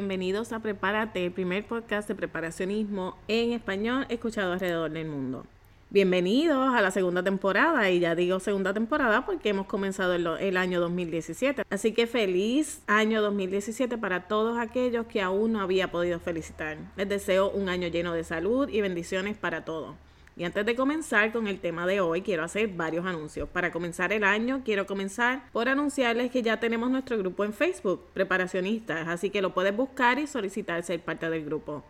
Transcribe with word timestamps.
bienvenidos 0.00 0.50
a 0.54 0.60
Prepárate, 0.60 1.26
el 1.26 1.30
primer 1.30 1.66
podcast 1.66 2.08
de 2.08 2.14
preparacionismo 2.14 3.18
en 3.28 3.52
español 3.52 4.06
escuchado 4.08 4.54
alrededor 4.54 4.90
del 4.90 5.06
mundo. 5.06 5.44
Bienvenidos 5.90 6.74
a 6.74 6.80
la 6.80 6.90
segunda 6.90 7.22
temporada 7.22 7.90
y 7.90 8.00
ya 8.00 8.14
digo 8.14 8.40
segunda 8.40 8.72
temporada 8.72 9.26
porque 9.26 9.50
hemos 9.50 9.66
comenzado 9.66 10.14
el, 10.14 10.26
el, 10.26 10.56
año 10.56 10.80
2017. 10.80 11.64
Así 11.68 11.92
que 11.92 12.06
feliz 12.06 12.80
año 12.86 13.20
2017 13.20 13.98
para 13.98 14.26
todos 14.26 14.58
aquellos 14.58 15.04
que 15.04 15.20
aún 15.20 15.52
no 15.52 15.60
había 15.60 15.90
podido 15.90 16.18
felicitar. 16.18 16.78
Les 16.96 17.06
deseo 17.06 17.50
un 17.50 17.68
año 17.68 17.88
lleno 17.88 18.14
de 18.14 18.24
salud 18.24 18.70
y 18.70 18.80
bendiciones 18.80 19.36
para 19.36 19.66
todos. 19.66 19.96
Y 20.36 20.44
antes 20.44 20.64
de 20.64 20.74
comenzar 20.74 21.32
con 21.32 21.46
el 21.48 21.60
tema 21.60 21.86
de 21.86 22.00
hoy, 22.00 22.22
quiero 22.22 22.44
hacer 22.44 22.68
varios 22.68 23.04
anuncios. 23.04 23.48
Para 23.48 23.70
comenzar 23.72 24.12
el 24.12 24.24
año, 24.24 24.62
quiero 24.64 24.86
comenzar 24.86 25.50
por 25.52 25.68
anunciarles 25.68 26.30
que 26.30 26.42
ya 26.42 26.60
tenemos 26.60 26.90
nuestro 26.90 27.18
grupo 27.18 27.44
en 27.44 27.52
Facebook, 27.52 28.06
Preparacionistas, 28.14 29.08
así 29.08 29.30
que 29.30 29.42
lo 29.42 29.52
puedes 29.52 29.76
buscar 29.76 30.18
y 30.18 30.26
solicitar 30.26 30.82
ser 30.82 31.00
parte 31.00 31.28
del 31.28 31.44
grupo. 31.44 31.84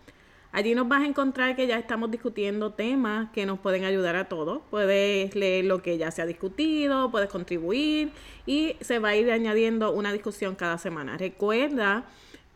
Allí 0.52 0.74
nos 0.74 0.88
vas 0.88 1.02
a 1.02 1.06
encontrar 1.06 1.54
que 1.54 1.68
ya 1.68 1.78
estamos 1.78 2.10
discutiendo 2.10 2.72
temas 2.72 3.30
que 3.30 3.46
nos 3.46 3.60
pueden 3.60 3.84
ayudar 3.84 4.16
a 4.16 4.28
todos. 4.28 4.62
Puedes 4.68 5.36
leer 5.36 5.66
lo 5.66 5.80
que 5.80 5.96
ya 5.96 6.10
se 6.10 6.22
ha 6.22 6.26
discutido, 6.26 7.10
puedes 7.12 7.28
contribuir 7.28 8.10
y 8.46 8.74
se 8.80 8.98
va 8.98 9.10
a 9.10 9.16
ir 9.16 9.30
añadiendo 9.30 9.92
una 9.92 10.12
discusión 10.12 10.56
cada 10.56 10.76
semana. 10.78 11.16
Recuerda 11.16 12.04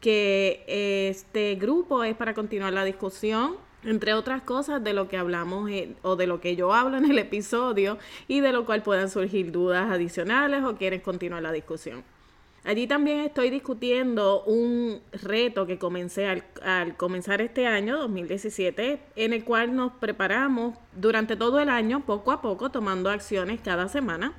que 0.00 0.64
este 1.08 1.54
grupo 1.54 2.02
es 2.02 2.16
para 2.16 2.34
continuar 2.34 2.72
la 2.72 2.84
discusión 2.84 3.56
entre 3.84 4.14
otras 4.14 4.42
cosas 4.42 4.82
de 4.82 4.92
lo 4.92 5.08
que 5.08 5.16
hablamos 5.16 5.70
eh, 5.70 5.94
o 6.02 6.16
de 6.16 6.26
lo 6.26 6.40
que 6.40 6.56
yo 6.56 6.72
hablo 6.72 6.96
en 6.96 7.10
el 7.10 7.18
episodio 7.18 7.98
y 8.28 8.40
de 8.40 8.52
lo 8.52 8.64
cual 8.66 8.82
puedan 8.82 9.10
surgir 9.10 9.52
dudas 9.52 9.90
adicionales 9.90 10.64
o 10.64 10.76
quieren 10.76 11.00
continuar 11.00 11.42
la 11.42 11.52
discusión. 11.52 12.02
Allí 12.64 12.86
también 12.86 13.20
estoy 13.20 13.50
discutiendo 13.50 14.42
un 14.44 15.00
reto 15.12 15.66
que 15.66 15.78
comencé 15.78 16.26
al, 16.26 16.96
comenzar 16.96 17.42
este 17.42 17.66
año, 17.66 17.98
2017, 17.98 19.00
en 19.16 19.32
el 19.34 19.44
cual 19.44 19.76
nos 19.76 19.92
preparamos 19.92 20.74
durante 20.96 21.36
todo 21.36 21.60
el 21.60 21.68
año, 21.68 22.06
poco 22.06 22.32
a 22.32 22.40
poco, 22.40 22.70
tomando 22.70 23.10
acciones 23.10 23.60
cada 23.62 23.88
semana 23.88 24.32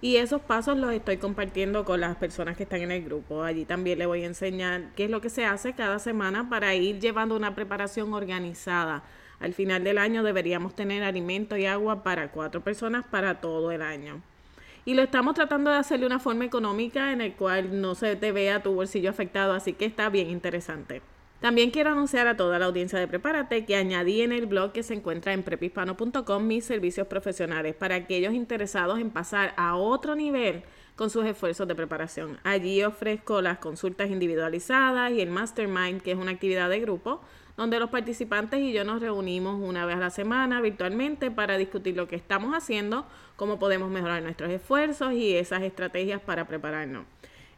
y 0.00 0.16
esos 0.16 0.42
pasos 0.42 0.76
los 0.76 0.92
estoy 0.92 1.16
compartiendo 1.16 1.84
con 1.84 2.00
las 2.00 2.16
personas 2.16 2.56
que 2.56 2.64
están 2.64 2.82
en 2.82 2.92
el 2.92 3.04
grupo. 3.04 3.42
Allí 3.42 3.64
también 3.64 3.98
le 3.98 4.06
voy 4.06 4.22
a 4.22 4.26
enseñar 4.26 4.90
qué 4.94 5.04
es 5.04 5.10
lo 5.10 5.20
que 5.20 5.30
se 5.30 5.46
hace 5.46 5.72
cada 5.72 5.98
semana 5.98 6.50
para 6.50 6.74
ir 6.74 7.00
llevando 7.00 7.34
una 7.34 7.54
preparación 7.54 8.12
organizada. 8.12 9.02
Al 9.40 9.54
final 9.54 9.84
del 9.84 9.98
año 9.98 10.22
deberíamos 10.22 10.74
tener 10.74 11.02
alimento 11.02 11.56
y 11.56 11.66
agua 11.66 12.02
para 12.02 12.30
cuatro 12.30 12.60
personas 12.60 13.04
para 13.10 13.40
todo 13.40 13.72
el 13.72 13.82
año. 13.82 14.20
Y 14.84 14.94
lo 14.94 15.02
estamos 15.02 15.34
tratando 15.34 15.70
de 15.70 15.78
hacer 15.78 16.00
de 16.00 16.06
una 16.06 16.20
forma 16.20 16.44
económica 16.44 17.12
en 17.12 17.20
el 17.20 17.32
cual 17.32 17.80
no 17.80 17.94
se 17.94 18.16
te 18.16 18.32
vea 18.32 18.62
tu 18.62 18.72
bolsillo 18.72 19.10
afectado, 19.10 19.52
así 19.52 19.72
que 19.72 19.84
está 19.84 20.08
bien 20.10 20.30
interesante. 20.30 21.02
También 21.40 21.70
quiero 21.70 21.90
anunciar 21.90 22.26
a 22.28 22.36
toda 22.36 22.58
la 22.58 22.64
audiencia 22.64 22.98
de 22.98 23.06
Prepárate 23.06 23.66
que 23.66 23.76
añadí 23.76 24.22
en 24.22 24.32
el 24.32 24.46
blog 24.46 24.72
que 24.72 24.82
se 24.82 24.94
encuentra 24.94 25.34
en 25.34 25.42
prepispano.com 25.42 26.46
mis 26.46 26.64
servicios 26.64 27.06
profesionales 27.06 27.74
para 27.74 27.94
aquellos 27.94 28.32
interesados 28.32 28.98
en 28.98 29.10
pasar 29.10 29.52
a 29.58 29.76
otro 29.76 30.14
nivel 30.14 30.62
con 30.96 31.10
sus 31.10 31.26
esfuerzos 31.26 31.68
de 31.68 31.74
preparación. 31.74 32.38
Allí 32.42 32.82
ofrezco 32.82 33.42
las 33.42 33.58
consultas 33.58 34.10
individualizadas 34.10 35.12
y 35.12 35.20
el 35.20 35.30
mastermind, 35.30 36.00
que 36.00 36.12
es 36.12 36.18
una 36.18 36.30
actividad 36.30 36.70
de 36.70 36.80
grupo, 36.80 37.20
donde 37.56 37.78
los 37.78 37.90
participantes 37.90 38.60
y 38.60 38.72
yo 38.72 38.84
nos 38.84 39.00
reunimos 39.00 39.60
una 39.60 39.84
vez 39.84 39.96
a 39.96 40.00
la 40.00 40.10
semana 40.10 40.62
virtualmente 40.62 41.30
para 41.30 41.58
discutir 41.58 41.96
lo 41.96 42.08
que 42.08 42.16
estamos 42.16 42.54
haciendo, 42.54 43.06
cómo 43.36 43.58
podemos 43.58 43.90
mejorar 43.90 44.22
nuestros 44.22 44.50
esfuerzos 44.50 45.12
y 45.12 45.36
esas 45.36 45.62
estrategias 45.62 46.20
para 46.20 46.46
prepararnos. 46.46 47.04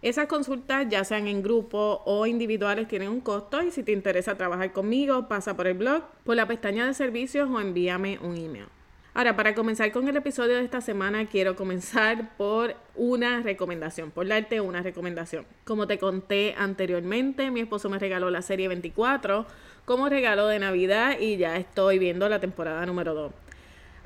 Esas 0.00 0.26
consultas, 0.26 0.86
ya 0.88 1.02
sean 1.02 1.26
en 1.26 1.42
grupo 1.42 2.02
o 2.04 2.24
individuales, 2.26 2.86
tienen 2.86 3.08
un 3.08 3.20
costo 3.20 3.62
y 3.62 3.72
si 3.72 3.82
te 3.82 3.90
interesa 3.90 4.36
trabajar 4.36 4.72
conmigo, 4.72 5.26
pasa 5.26 5.56
por 5.56 5.66
el 5.66 5.74
blog, 5.74 6.04
por 6.22 6.36
la 6.36 6.46
pestaña 6.46 6.86
de 6.86 6.94
servicios 6.94 7.50
o 7.50 7.60
envíame 7.60 8.16
un 8.22 8.36
email. 8.36 8.66
Ahora, 9.12 9.34
para 9.34 9.56
comenzar 9.56 9.90
con 9.90 10.06
el 10.06 10.16
episodio 10.16 10.54
de 10.54 10.62
esta 10.62 10.80
semana, 10.80 11.26
quiero 11.26 11.56
comenzar 11.56 12.36
por 12.36 12.76
una 12.94 13.42
recomendación, 13.42 14.12
por 14.12 14.28
darte 14.28 14.60
una 14.60 14.82
recomendación. 14.82 15.44
Como 15.64 15.88
te 15.88 15.98
conté 15.98 16.54
anteriormente, 16.56 17.50
mi 17.50 17.58
esposo 17.58 17.90
me 17.90 17.98
regaló 17.98 18.30
la 18.30 18.42
serie 18.42 18.68
24 18.68 19.46
como 19.84 20.08
regalo 20.08 20.46
de 20.46 20.60
Navidad 20.60 21.18
y 21.18 21.38
ya 21.38 21.56
estoy 21.56 21.98
viendo 21.98 22.28
la 22.28 22.38
temporada 22.38 22.86
número 22.86 23.14
2. 23.14 23.32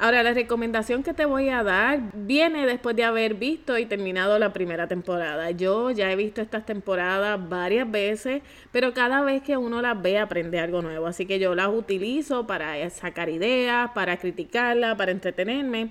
Ahora, 0.02 0.24
la 0.24 0.34
recomendación 0.34 1.04
que 1.04 1.14
te 1.14 1.26
voy 1.26 1.48
a 1.48 1.62
dar 1.62 2.00
viene 2.12 2.66
después 2.66 2.96
de 2.96 3.04
haber 3.04 3.34
visto 3.34 3.78
y 3.78 3.86
terminado 3.86 4.36
la 4.40 4.52
primera 4.52 4.88
temporada. 4.88 5.52
Yo 5.52 5.92
ya 5.92 6.10
he 6.10 6.16
visto 6.16 6.40
estas 6.40 6.66
temporadas 6.66 7.38
varias 7.48 7.88
veces, 7.88 8.42
pero 8.72 8.94
cada 8.94 9.22
vez 9.22 9.44
que 9.44 9.56
uno 9.56 9.80
las 9.80 10.02
ve 10.02 10.18
aprende 10.18 10.58
algo 10.58 10.82
nuevo. 10.82 11.06
Así 11.06 11.24
que 11.24 11.38
yo 11.38 11.54
las 11.54 11.68
utilizo 11.68 12.48
para 12.48 12.90
sacar 12.90 13.28
ideas, 13.28 13.92
para 13.92 14.16
criticarlas, 14.16 14.96
para 14.96 15.12
entretenerme. 15.12 15.90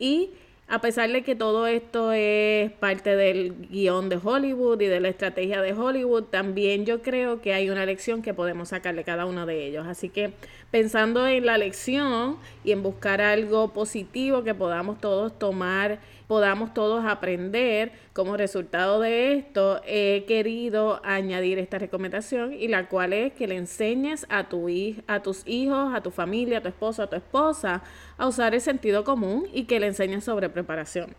Y 0.00 0.30
a 0.66 0.80
pesar 0.80 1.10
de 1.12 1.22
que 1.22 1.36
todo 1.36 1.66
esto 1.66 2.10
es 2.12 2.72
parte 2.72 3.14
del 3.16 3.68
guion 3.68 4.08
de 4.08 4.18
Hollywood 4.22 4.80
y 4.80 4.86
de 4.86 4.98
la 4.98 5.08
estrategia 5.10 5.60
de 5.60 5.74
Hollywood, 5.74 6.24
también 6.24 6.86
yo 6.86 7.02
creo 7.02 7.42
que 7.42 7.52
hay 7.52 7.68
una 7.68 7.84
lección 7.84 8.22
que 8.22 8.32
podemos 8.32 8.70
sacar 8.70 8.94
de 8.94 9.04
cada 9.04 9.26
uno 9.26 9.44
de 9.44 9.66
ellos. 9.66 9.86
Así 9.86 10.08
que 10.08 10.32
pensando 10.74 11.24
en 11.28 11.46
la 11.46 11.56
lección 11.56 12.36
y 12.64 12.72
en 12.72 12.82
buscar 12.82 13.20
algo 13.20 13.72
positivo 13.72 14.42
que 14.42 14.56
podamos 14.56 14.98
todos 14.98 15.38
tomar, 15.38 16.00
podamos 16.26 16.74
todos 16.74 17.04
aprender 17.04 17.92
como 18.12 18.36
resultado 18.36 18.98
de 18.98 19.34
esto, 19.34 19.80
he 19.86 20.24
querido 20.26 21.00
añadir 21.04 21.60
esta 21.60 21.78
recomendación 21.78 22.52
y 22.52 22.66
la 22.66 22.88
cual 22.88 23.12
es 23.12 23.32
que 23.34 23.46
le 23.46 23.56
enseñes 23.56 24.26
a, 24.28 24.48
tu 24.48 24.68
a 25.06 25.22
tus 25.22 25.46
hijos, 25.46 25.94
a 25.94 26.00
tu 26.00 26.10
familia, 26.10 26.58
a 26.58 26.62
tu 26.62 26.70
esposo, 26.70 27.04
a 27.04 27.06
tu 27.06 27.14
esposa 27.14 27.84
a 28.18 28.26
usar 28.26 28.52
el 28.52 28.60
sentido 28.60 29.04
común 29.04 29.46
y 29.52 29.66
que 29.66 29.78
le 29.78 29.86
enseñes 29.86 30.24
sobre 30.24 30.48
preparación. 30.48 31.14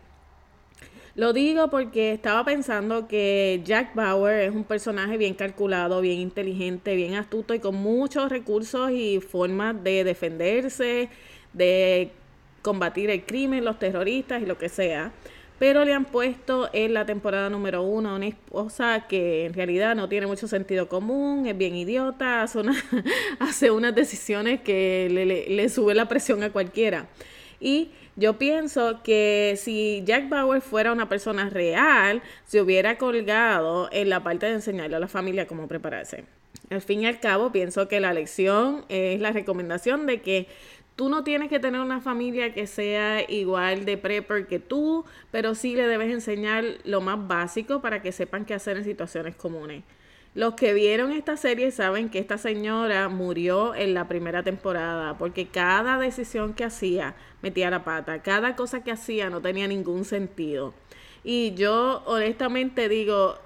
Lo 1.16 1.32
digo 1.32 1.70
porque 1.70 2.12
estaba 2.12 2.44
pensando 2.44 3.08
que 3.08 3.62
Jack 3.64 3.94
Bauer 3.94 4.42
es 4.42 4.54
un 4.54 4.64
personaje 4.64 5.16
bien 5.16 5.32
calculado, 5.32 6.02
bien 6.02 6.18
inteligente, 6.18 6.94
bien 6.94 7.14
astuto 7.14 7.54
y 7.54 7.58
con 7.58 7.74
muchos 7.74 8.28
recursos 8.28 8.90
y 8.90 9.20
formas 9.20 9.82
de 9.82 10.04
defenderse, 10.04 11.08
de 11.54 12.10
combatir 12.60 13.08
el 13.08 13.24
crimen, 13.24 13.64
los 13.64 13.78
terroristas 13.78 14.42
y 14.42 14.46
lo 14.46 14.58
que 14.58 14.68
sea. 14.68 15.10
Pero 15.58 15.86
le 15.86 15.94
han 15.94 16.04
puesto 16.04 16.68
en 16.74 16.92
la 16.92 17.06
temporada 17.06 17.48
número 17.48 17.82
uno 17.82 18.10
a 18.10 18.16
una 18.16 18.26
esposa 18.26 19.06
que 19.08 19.46
en 19.46 19.54
realidad 19.54 19.96
no 19.96 20.10
tiene 20.10 20.26
mucho 20.26 20.46
sentido 20.46 20.86
común, 20.86 21.46
es 21.46 21.56
bien 21.56 21.76
idiota, 21.76 22.42
hace, 22.42 22.60
hace 23.40 23.70
unas 23.70 23.94
decisiones 23.94 24.60
que 24.60 25.08
le, 25.10 25.24
le, 25.24 25.48
le 25.48 25.68
sube 25.70 25.94
la 25.94 26.08
presión 26.08 26.42
a 26.42 26.50
cualquiera. 26.50 27.06
Y 27.60 27.90
yo 28.16 28.38
pienso 28.38 29.02
que 29.02 29.54
si 29.56 30.02
Jack 30.04 30.28
Bauer 30.28 30.60
fuera 30.60 30.92
una 30.92 31.08
persona 31.08 31.50
real, 31.50 32.22
se 32.44 32.60
hubiera 32.60 32.98
colgado 32.98 33.88
en 33.92 34.10
la 34.10 34.22
parte 34.22 34.46
de 34.46 34.52
enseñarle 34.52 34.96
a 34.96 35.00
la 35.00 35.08
familia 35.08 35.46
cómo 35.46 35.68
prepararse. 35.68 36.24
Al 36.70 36.82
fin 36.82 37.02
y 37.02 37.06
al 37.06 37.20
cabo, 37.20 37.52
pienso 37.52 37.88
que 37.88 38.00
la 38.00 38.12
lección 38.12 38.84
es 38.88 39.20
la 39.20 39.32
recomendación 39.32 40.06
de 40.06 40.20
que 40.20 40.48
tú 40.96 41.08
no 41.08 41.22
tienes 41.22 41.48
que 41.48 41.60
tener 41.60 41.80
una 41.80 42.00
familia 42.00 42.52
que 42.52 42.66
sea 42.66 43.30
igual 43.30 43.84
de 43.84 43.98
prepper 43.98 44.46
que 44.46 44.58
tú, 44.58 45.04
pero 45.30 45.54
sí 45.54 45.76
le 45.76 45.86
debes 45.86 46.10
enseñar 46.10 46.64
lo 46.84 47.00
más 47.00 47.28
básico 47.28 47.80
para 47.80 48.02
que 48.02 48.12
sepan 48.12 48.44
qué 48.44 48.54
hacer 48.54 48.78
en 48.78 48.84
situaciones 48.84 49.36
comunes. 49.36 49.84
Los 50.36 50.52
que 50.52 50.74
vieron 50.74 51.12
esta 51.12 51.38
serie 51.38 51.70
saben 51.70 52.10
que 52.10 52.18
esta 52.18 52.36
señora 52.36 53.08
murió 53.08 53.74
en 53.74 53.94
la 53.94 54.06
primera 54.06 54.42
temporada 54.42 55.16
porque 55.16 55.46
cada 55.46 55.98
decisión 55.98 56.52
que 56.52 56.64
hacía 56.64 57.16
metía 57.40 57.70
la 57.70 57.84
pata, 57.84 58.20
cada 58.20 58.54
cosa 58.54 58.84
que 58.84 58.92
hacía 58.92 59.30
no 59.30 59.40
tenía 59.40 59.66
ningún 59.66 60.04
sentido. 60.04 60.74
Y 61.24 61.54
yo 61.54 62.02
honestamente 62.04 62.90
digo, 62.90 63.36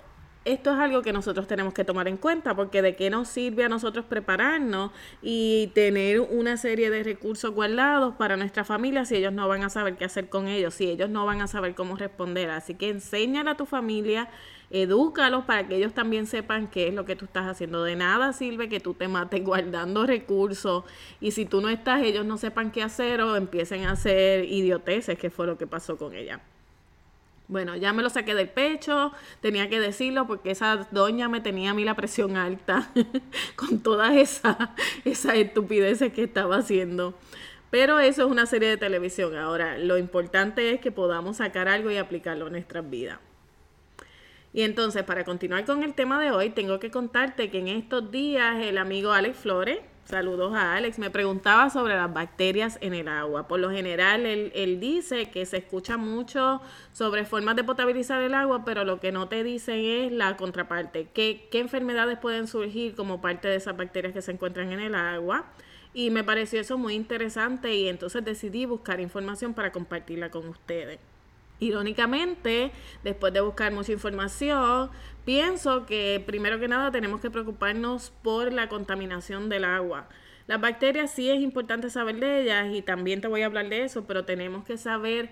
esto 0.44 0.72
es 0.72 0.80
algo 0.80 1.02
que 1.02 1.12
nosotros 1.12 1.46
tenemos 1.46 1.74
que 1.74 1.84
tomar 1.84 2.08
en 2.08 2.16
cuenta, 2.16 2.56
porque 2.56 2.82
de 2.82 2.96
qué 2.96 3.08
nos 3.08 3.28
sirve 3.28 3.62
a 3.62 3.68
nosotros 3.68 4.06
prepararnos 4.06 4.90
y 5.22 5.70
tener 5.74 6.20
una 6.20 6.56
serie 6.56 6.90
de 6.90 7.02
recursos 7.02 7.52
guardados 7.52 8.14
para 8.16 8.36
nuestra 8.36 8.64
familia 8.64 9.04
si 9.04 9.16
ellos 9.16 9.32
no 9.32 9.46
van 9.46 9.62
a 9.62 9.70
saber 9.70 9.96
qué 9.96 10.06
hacer 10.06 10.28
con 10.28 10.48
ellos, 10.48 10.74
si 10.74 10.88
ellos 10.88 11.10
no 11.10 11.26
van 11.26 11.42
a 11.42 11.46
saber 11.46 11.74
cómo 11.74 11.94
responder. 11.94 12.50
Así 12.50 12.74
que 12.74 12.88
enséñale 12.88 13.50
a 13.50 13.56
tu 13.56 13.66
familia, 13.66 14.28
edúcalos 14.70 15.44
para 15.44 15.66
que 15.66 15.76
ellos 15.76 15.92
también 15.92 16.26
sepan 16.26 16.68
qué 16.68 16.88
es 16.88 16.94
lo 16.94 17.04
que 17.04 17.16
tú 17.16 17.24
estás 17.24 17.46
haciendo. 17.46 17.82
De 17.82 17.96
nada 17.96 18.32
sirve 18.32 18.68
que 18.68 18.80
tú 18.80 18.94
te 18.94 19.08
mates 19.08 19.44
guardando 19.44 20.06
recursos 20.06 20.84
y 21.20 21.32
si 21.32 21.44
tú 21.44 21.60
no 21.60 21.68
estás, 21.68 22.02
ellos 22.02 22.24
no 22.24 22.38
sepan 22.38 22.70
qué 22.70 22.82
hacer 22.82 23.20
o 23.20 23.36
empiecen 23.36 23.84
a 23.84 23.92
hacer 23.92 24.44
idioteces, 24.44 25.18
que 25.18 25.30
fue 25.30 25.46
lo 25.46 25.58
que 25.58 25.66
pasó 25.66 25.96
con 25.96 26.14
ella. 26.14 26.40
Bueno, 27.48 27.74
ya 27.74 27.92
me 27.92 28.04
lo 28.04 28.10
saqué 28.10 28.36
del 28.36 28.48
pecho, 28.48 29.10
tenía 29.40 29.68
que 29.68 29.80
decirlo 29.80 30.28
porque 30.28 30.52
esa 30.52 30.86
doña 30.92 31.28
me 31.28 31.40
tenía 31.40 31.72
a 31.72 31.74
mí 31.74 31.84
la 31.84 31.96
presión 31.96 32.36
alta 32.36 32.92
con 33.56 33.80
todas 33.80 34.14
esas 34.14 34.56
esa 35.04 35.34
estupideces 35.34 36.12
que 36.12 36.22
estaba 36.22 36.58
haciendo. 36.58 37.14
Pero 37.70 37.98
eso 37.98 38.24
es 38.24 38.30
una 38.30 38.46
serie 38.46 38.68
de 38.68 38.76
televisión. 38.76 39.36
Ahora, 39.36 39.78
lo 39.78 39.98
importante 39.98 40.72
es 40.72 40.80
que 40.80 40.92
podamos 40.92 41.38
sacar 41.38 41.68
algo 41.68 41.90
y 41.90 41.96
aplicarlo 41.96 42.46
en 42.46 42.52
nuestras 42.52 42.88
vidas. 42.88 43.18
Y 44.52 44.62
entonces, 44.62 45.04
para 45.04 45.24
continuar 45.24 45.64
con 45.64 45.84
el 45.84 45.94
tema 45.94 46.20
de 46.20 46.32
hoy, 46.32 46.50
tengo 46.50 46.80
que 46.80 46.90
contarte 46.90 47.50
que 47.50 47.58
en 47.58 47.68
estos 47.68 48.10
días 48.10 48.60
el 48.60 48.78
amigo 48.78 49.12
Alex 49.12 49.38
Flores, 49.38 49.78
saludos 50.04 50.54
a 50.54 50.74
Alex, 50.74 50.98
me 50.98 51.08
preguntaba 51.08 51.70
sobre 51.70 51.94
las 51.94 52.12
bacterias 52.12 52.76
en 52.80 52.94
el 52.94 53.06
agua. 53.06 53.46
Por 53.46 53.60
lo 53.60 53.70
general, 53.70 54.26
él, 54.26 54.80
dice 54.80 55.30
que 55.30 55.46
se 55.46 55.58
escucha 55.58 55.96
mucho 55.96 56.60
sobre 56.92 57.24
formas 57.24 57.54
de 57.54 57.62
potabilizar 57.62 58.20
el 58.22 58.34
agua, 58.34 58.64
pero 58.64 58.84
lo 58.84 58.98
que 58.98 59.12
no 59.12 59.28
te 59.28 59.44
dicen 59.44 59.78
es 59.84 60.10
la 60.10 60.36
contraparte. 60.36 61.06
¿Qué, 61.14 61.46
qué 61.52 61.60
enfermedades 61.60 62.18
pueden 62.18 62.48
surgir 62.48 62.96
como 62.96 63.20
parte 63.20 63.46
de 63.46 63.54
esas 63.54 63.76
bacterias 63.76 64.12
que 64.12 64.22
se 64.22 64.32
encuentran 64.32 64.72
en 64.72 64.80
el 64.80 64.96
agua? 64.96 65.44
Y 65.94 66.10
me 66.10 66.24
pareció 66.24 66.60
eso 66.60 66.76
muy 66.76 66.94
interesante 66.94 67.72
y 67.74 67.88
entonces 67.88 68.24
decidí 68.24 68.64
buscar 68.64 69.00
información 69.00 69.54
para 69.54 69.70
compartirla 69.70 70.30
con 70.30 70.48
ustedes. 70.48 70.98
Irónicamente, 71.60 72.72
después 73.04 73.32
de 73.34 73.42
buscar 73.42 73.70
mucha 73.72 73.92
información, 73.92 74.90
pienso 75.26 75.84
que 75.84 76.22
primero 76.26 76.58
que 76.58 76.68
nada 76.68 76.90
tenemos 76.90 77.20
que 77.20 77.30
preocuparnos 77.30 78.12
por 78.22 78.52
la 78.52 78.68
contaminación 78.68 79.50
del 79.50 79.64
agua. 79.64 80.08
Las 80.46 80.60
bacterias 80.60 81.12
sí 81.12 81.30
es 81.30 81.40
importante 81.40 81.90
saber 81.90 82.18
de 82.18 82.42
ellas 82.42 82.74
y 82.74 82.82
también 82.82 83.20
te 83.20 83.28
voy 83.28 83.42
a 83.42 83.46
hablar 83.46 83.68
de 83.68 83.84
eso, 83.84 84.04
pero 84.06 84.24
tenemos 84.24 84.64
que 84.64 84.78
saber 84.78 85.30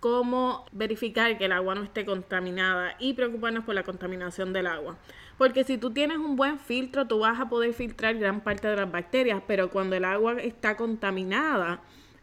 cómo 0.00 0.64
verificar 0.72 1.36
que 1.36 1.44
el 1.44 1.52
agua 1.52 1.74
no 1.74 1.82
esté 1.82 2.04
contaminada 2.04 2.96
y 2.98 3.12
preocuparnos 3.14 3.64
por 3.64 3.74
la 3.74 3.82
contaminación 3.82 4.52
del 4.52 4.66
agua. 4.66 4.96
Porque 5.36 5.64
si 5.64 5.76
tú 5.76 5.90
tienes 5.90 6.16
un 6.16 6.36
buen 6.36 6.58
filtro, 6.58 7.06
tú 7.06 7.20
vas 7.20 7.38
a 7.38 7.48
poder 7.48 7.74
filtrar 7.74 8.16
gran 8.16 8.40
parte 8.40 8.66
de 8.68 8.76
las 8.76 8.90
bacterias, 8.90 9.42
pero 9.46 9.70
cuando 9.70 9.94
el 9.94 10.04
agua 10.06 10.34
está 10.40 10.76
contaminada, 10.76 11.80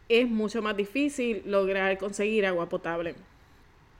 es 0.08 0.28
mucho 0.28 0.60
más 0.60 0.76
difícil 0.76 1.42
lograr 1.46 1.96
conseguir 1.98 2.46
agua 2.46 2.68
potable. 2.68 3.14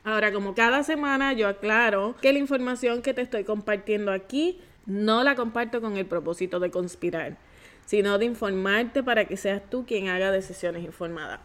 Ahora, 0.04 0.32
como 0.32 0.54
cada 0.54 0.82
semana 0.82 1.32
yo 1.32 1.48
aclaro 1.48 2.14
que 2.20 2.34
la 2.34 2.38
información 2.38 3.00
que 3.00 3.14
te 3.14 3.22
estoy 3.22 3.44
compartiendo 3.44 4.12
aquí 4.12 4.60
no 4.84 5.24
la 5.24 5.34
comparto 5.34 5.80
con 5.80 5.96
el 5.96 6.04
propósito 6.04 6.60
de 6.60 6.70
conspirar, 6.70 7.38
sino 7.86 8.18
de 8.18 8.26
informarte 8.26 9.02
para 9.02 9.24
que 9.24 9.38
seas 9.38 9.62
tú 9.70 9.86
quien 9.86 10.08
haga 10.08 10.30
decisiones 10.30 10.84
informadas. 10.84 11.40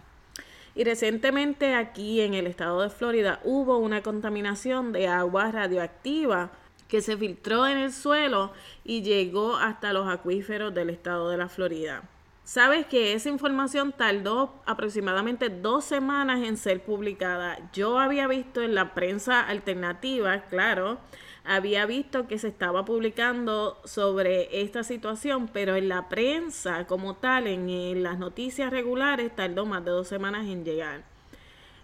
Y 0.75 0.83
recientemente 0.83 1.73
aquí 1.73 2.19
en 2.19 2.33
el 2.33 2.47
estado 2.47 2.81
de 2.81 2.89
Florida 2.89 3.39
hubo 3.45 3.77
una 3.77 4.03
contaminación 4.03 4.91
de 4.91 5.07
agua 5.07 5.51
radioactiva 5.51 6.51
que 6.89 7.01
se 7.01 7.15
filtró 7.15 7.65
en 7.65 7.77
el 7.77 7.93
suelo 7.93 8.51
y 8.83 9.03
llegó 9.03 9.55
hasta 9.55 9.93
los 9.93 10.09
acuíferos 10.09 10.73
del 10.73 10.89
estado 10.89 11.29
de 11.29 11.37
la 11.37 11.47
Florida. 11.47 12.03
Sabes 12.49 12.87
que 12.87 13.13
esa 13.13 13.29
información 13.29 13.91
tardó 13.95 14.55
aproximadamente 14.65 15.49
dos 15.49 15.85
semanas 15.85 16.41
en 16.41 16.57
ser 16.57 16.83
publicada. 16.83 17.59
Yo 17.73 17.99
había 17.99 18.25
visto 18.25 18.63
en 18.63 18.73
la 18.73 18.95
prensa 18.95 19.41
alternativa, 19.41 20.45
claro, 20.49 20.97
había 21.43 21.85
visto 21.85 22.27
que 22.27 22.39
se 22.39 22.47
estaba 22.47 22.85
publicando 22.85 23.79
sobre 23.85 24.63
esta 24.63 24.83
situación, 24.83 25.47
pero 25.53 25.75
en 25.75 25.89
la 25.89 26.09
prensa 26.09 26.87
como 26.87 27.17
tal, 27.17 27.45
en, 27.45 28.01
las 28.01 28.17
noticias 28.17 28.71
regulares, 28.71 29.35
tardó 29.35 29.67
más 29.67 29.85
de 29.85 29.91
dos 29.91 30.07
semanas 30.07 30.47
en 30.47 30.65
llegar. 30.65 31.03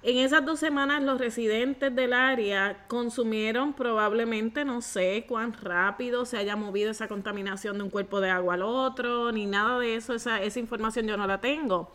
En 0.07 0.19
esas 0.19 0.45
dos 0.45 0.59
semanas 0.59 1.01
los 1.01 1.17
residentes 1.17 1.95
del 1.95 2.13
área 2.13 2.85
consumieron 2.87 3.73
probablemente, 3.73 4.63
no 4.63 4.83
sé 4.83 5.25
cuán 5.27 5.51
rápido 5.53 6.25
se 6.25 6.37
haya 6.37 6.55
movido 6.55 6.91
esa 6.91 7.07
contaminación 7.07 7.79
de 7.79 7.85
un 7.85 7.89
cuerpo 7.89 8.21
de 8.21 8.29
agua 8.29 8.53
al 8.53 8.61
otro, 8.61 9.31
ni 9.31 9.47
nada 9.47 9.79
de 9.79 9.95
eso, 9.95 10.13
esa, 10.13 10.43
esa 10.43 10.59
información 10.59 11.07
yo 11.07 11.17
no 11.17 11.25
la 11.25 11.41
tengo. 11.41 11.91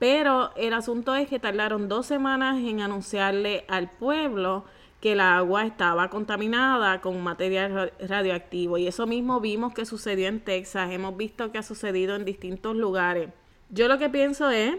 Pero 0.00 0.50
el 0.56 0.74
asunto 0.74 1.14
es 1.14 1.28
que 1.28 1.38
tardaron 1.38 1.88
dos 1.88 2.06
semanas 2.06 2.56
en 2.58 2.80
anunciarle 2.80 3.64
al 3.68 3.92
pueblo 3.92 4.64
que 5.00 5.12
el 5.12 5.20
agua 5.20 5.66
estaba 5.66 6.10
contaminada 6.10 7.00
con 7.00 7.22
material 7.22 7.92
radioactivo. 8.00 8.76
Y 8.76 8.88
eso 8.88 9.06
mismo 9.06 9.40
vimos 9.40 9.72
que 9.72 9.86
sucedió 9.86 10.26
en 10.26 10.40
Texas, 10.40 10.90
hemos 10.90 11.16
visto 11.16 11.52
que 11.52 11.58
ha 11.58 11.62
sucedido 11.62 12.16
en 12.16 12.24
distintos 12.24 12.74
lugares. 12.74 13.28
Yo 13.70 13.86
lo 13.86 13.98
que 13.98 14.08
pienso 14.08 14.50
es 14.50 14.74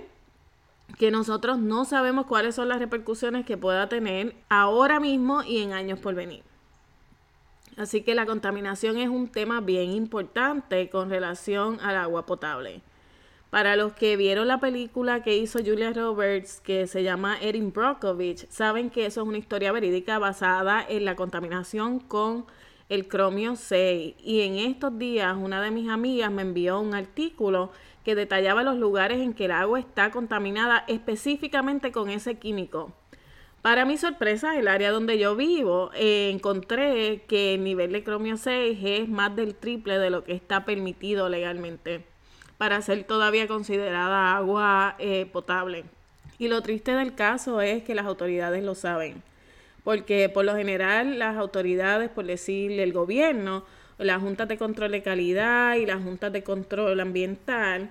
que 0.97 1.11
nosotros 1.11 1.59
no 1.59 1.85
sabemos 1.85 2.25
cuáles 2.25 2.55
son 2.55 2.69
las 2.69 2.79
repercusiones 2.79 3.45
que 3.45 3.57
pueda 3.57 3.89
tener 3.89 4.35
ahora 4.49 4.99
mismo 4.99 5.43
y 5.43 5.61
en 5.61 5.73
años 5.73 5.99
por 5.99 6.15
venir. 6.15 6.43
Así 7.77 8.01
que 8.01 8.15
la 8.15 8.25
contaminación 8.25 8.97
es 8.97 9.07
un 9.07 9.27
tema 9.27 9.61
bien 9.61 9.91
importante 9.91 10.89
con 10.89 11.09
relación 11.09 11.79
al 11.81 11.95
agua 11.95 12.25
potable. 12.25 12.81
Para 13.51 13.75
los 13.75 13.93
que 13.93 14.17
vieron 14.17 14.47
la 14.47 14.59
película 14.59 15.21
que 15.21 15.37
hizo 15.37 15.59
Julia 15.59 15.93
Roberts, 15.93 16.59
que 16.59 16.87
se 16.87 17.03
llama 17.03 17.37
Erin 17.39 17.71
Brockovich, 17.71 18.49
saben 18.49 18.89
que 18.89 19.05
eso 19.05 19.21
es 19.21 19.27
una 19.27 19.37
historia 19.37 19.71
verídica 19.71 20.19
basada 20.19 20.83
en 20.87 21.05
la 21.05 21.15
contaminación 21.15 21.99
con 21.99 22.45
el 22.89 23.07
cromio 23.07 23.55
6. 23.55 24.15
Y 24.19 24.41
en 24.41 24.55
estos 24.57 24.97
días 24.97 25.37
una 25.39 25.61
de 25.61 25.71
mis 25.71 25.87
amigas 25.87 26.31
me 26.31 26.41
envió 26.41 26.79
un 26.79 26.93
artículo 26.93 27.71
que 28.07 28.15
detallaba 28.15 28.63
los 28.63 28.77
lugares 28.77 29.19
en 29.19 29.33
que 29.33 29.43
el 29.43 29.51
agua 29.51 29.81
está 29.81 30.11
contaminada 30.11 30.85
específicamente 30.87 31.91
con 31.91 32.09
ese 32.09 32.35
químico. 32.35 32.93
Para 33.61 33.83
mi 33.83 33.97
sorpresa, 33.97 34.57
el 34.57 34.69
área 34.69 34.91
donde 34.91 35.19
yo 35.19 35.35
vivo, 35.35 35.91
eh, 35.93 36.29
encontré 36.33 37.25
que 37.27 37.55
el 37.55 37.65
nivel 37.65 37.91
de 37.91 38.05
cromio 38.05 38.37
6 38.37 38.79
es 38.81 39.09
más 39.09 39.35
del 39.35 39.55
triple 39.55 39.99
de 39.99 40.09
lo 40.09 40.23
que 40.23 40.31
está 40.31 40.63
permitido 40.63 41.27
legalmente 41.27 42.05
para 42.57 42.81
ser 42.81 43.03
todavía 43.03 43.45
considerada 43.45 44.37
agua 44.37 44.95
eh, 44.99 45.25
potable. 45.25 45.83
Y 46.39 46.47
lo 46.47 46.61
triste 46.61 46.93
del 46.93 47.13
caso 47.13 47.59
es 47.59 47.83
que 47.83 47.93
las 47.93 48.05
autoridades 48.05 48.63
lo 48.63 48.73
saben, 48.73 49.21
porque 49.83 50.29
por 50.29 50.45
lo 50.45 50.55
general 50.55 51.19
las 51.19 51.35
autoridades, 51.35 52.09
por 52.09 52.23
decirle 52.23 52.83
el 52.83 52.93
gobierno, 52.93 53.65
la 53.97 54.19
Junta 54.19 54.45
de 54.45 54.57
Control 54.57 54.91
de 54.91 55.01
Calidad 55.01 55.75
y 55.75 55.85
la 55.85 55.97
Junta 55.97 56.29
de 56.29 56.43
Control 56.43 56.99
Ambiental 56.99 57.89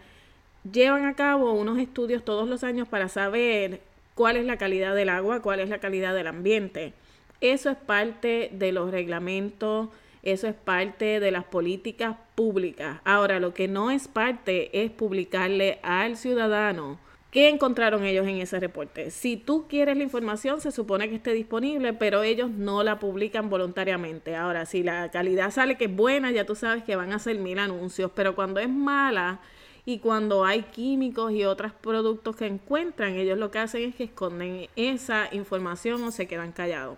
llevan 0.70 1.04
a 1.06 1.14
cabo 1.14 1.52
unos 1.52 1.78
estudios 1.78 2.24
todos 2.24 2.48
los 2.48 2.64
años 2.64 2.88
para 2.88 3.08
saber 3.08 3.80
cuál 4.14 4.36
es 4.36 4.44
la 4.44 4.56
calidad 4.56 4.94
del 4.94 5.08
agua, 5.08 5.40
cuál 5.40 5.60
es 5.60 5.68
la 5.68 5.78
calidad 5.78 6.14
del 6.14 6.26
ambiente. 6.26 6.92
Eso 7.40 7.70
es 7.70 7.76
parte 7.76 8.50
de 8.52 8.72
los 8.72 8.90
reglamentos, 8.90 9.88
eso 10.22 10.48
es 10.48 10.54
parte 10.54 11.20
de 11.20 11.30
las 11.30 11.44
políticas 11.44 12.16
públicas. 12.34 13.00
Ahora, 13.04 13.38
lo 13.38 13.54
que 13.54 13.68
no 13.68 13.90
es 13.90 14.08
parte 14.08 14.84
es 14.84 14.90
publicarle 14.90 15.78
al 15.82 16.16
ciudadano 16.16 16.98
¿Qué 17.36 17.50
encontraron 17.50 18.06
ellos 18.06 18.26
en 18.26 18.38
ese 18.38 18.58
reporte? 18.58 19.10
Si 19.10 19.36
tú 19.36 19.66
quieres 19.68 19.98
la 19.98 20.02
información, 20.02 20.62
se 20.62 20.72
supone 20.72 21.10
que 21.10 21.16
esté 21.16 21.34
disponible, 21.34 21.92
pero 21.92 22.22
ellos 22.22 22.48
no 22.48 22.82
la 22.82 22.98
publican 22.98 23.50
voluntariamente. 23.50 24.34
Ahora, 24.34 24.64
si 24.64 24.82
la 24.82 25.10
calidad 25.10 25.50
sale 25.50 25.76
que 25.76 25.84
es 25.84 25.94
buena, 25.94 26.30
ya 26.30 26.46
tú 26.46 26.54
sabes 26.54 26.82
que 26.82 26.96
van 26.96 27.12
a 27.12 27.16
hacer 27.16 27.36
mil 27.38 27.58
anuncios, 27.58 28.10
pero 28.14 28.34
cuando 28.34 28.58
es 28.58 28.70
mala 28.70 29.40
y 29.84 29.98
cuando 29.98 30.46
hay 30.46 30.62
químicos 30.62 31.30
y 31.30 31.44
otros 31.44 31.72
productos 31.72 32.36
que 32.36 32.46
encuentran, 32.46 33.16
ellos 33.16 33.36
lo 33.36 33.50
que 33.50 33.58
hacen 33.58 33.82
es 33.82 33.94
que 33.94 34.04
esconden 34.04 34.68
esa 34.74 35.28
información 35.30 36.04
o 36.04 36.12
se 36.12 36.26
quedan 36.26 36.52
callados. 36.52 36.96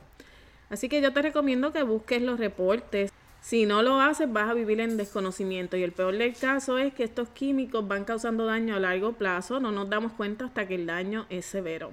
Así 0.71 0.89
que 0.89 1.01
yo 1.01 1.13
te 1.13 1.21
recomiendo 1.21 1.73
que 1.73 1.83
busques 1.83 2.23
los 2.23 2.39
reportes 2.39 3.11
si 3.41 3.67
no 3.67 3.83
lo 3.83 4.01
haces, 4.01 4.31
vas 4.33 4.51
a 4.51 4.55
vivir 4.55 4.81
en 4.81 4.97
desconocimiento 4.97 5.77
y 5.77 5.83
el 5.83 5.93
peor 5.93 6.17
del 6.17 6.37
caso 6.37 6.79
es 6.79 6.93
que 6.93 7.05
estos 7.05 7.29
químicos 7.29 7.87
van 7.87 8.05
causando 8.05 8.47
daño 8.47 8.77
a 8.77 8.81
largo 8.81 9.13
plazo, 9.13 9.61
no 9.61 9.73
nos 9.73 9.89
damos 9.89 10.13
cuenta 10.13 10.47
hasta 10.47 10.67
que 10.67 10.75
el 10.75 10.87
daño 10.87 11.27
es 11.31 11.47
severo. 11.47 11.93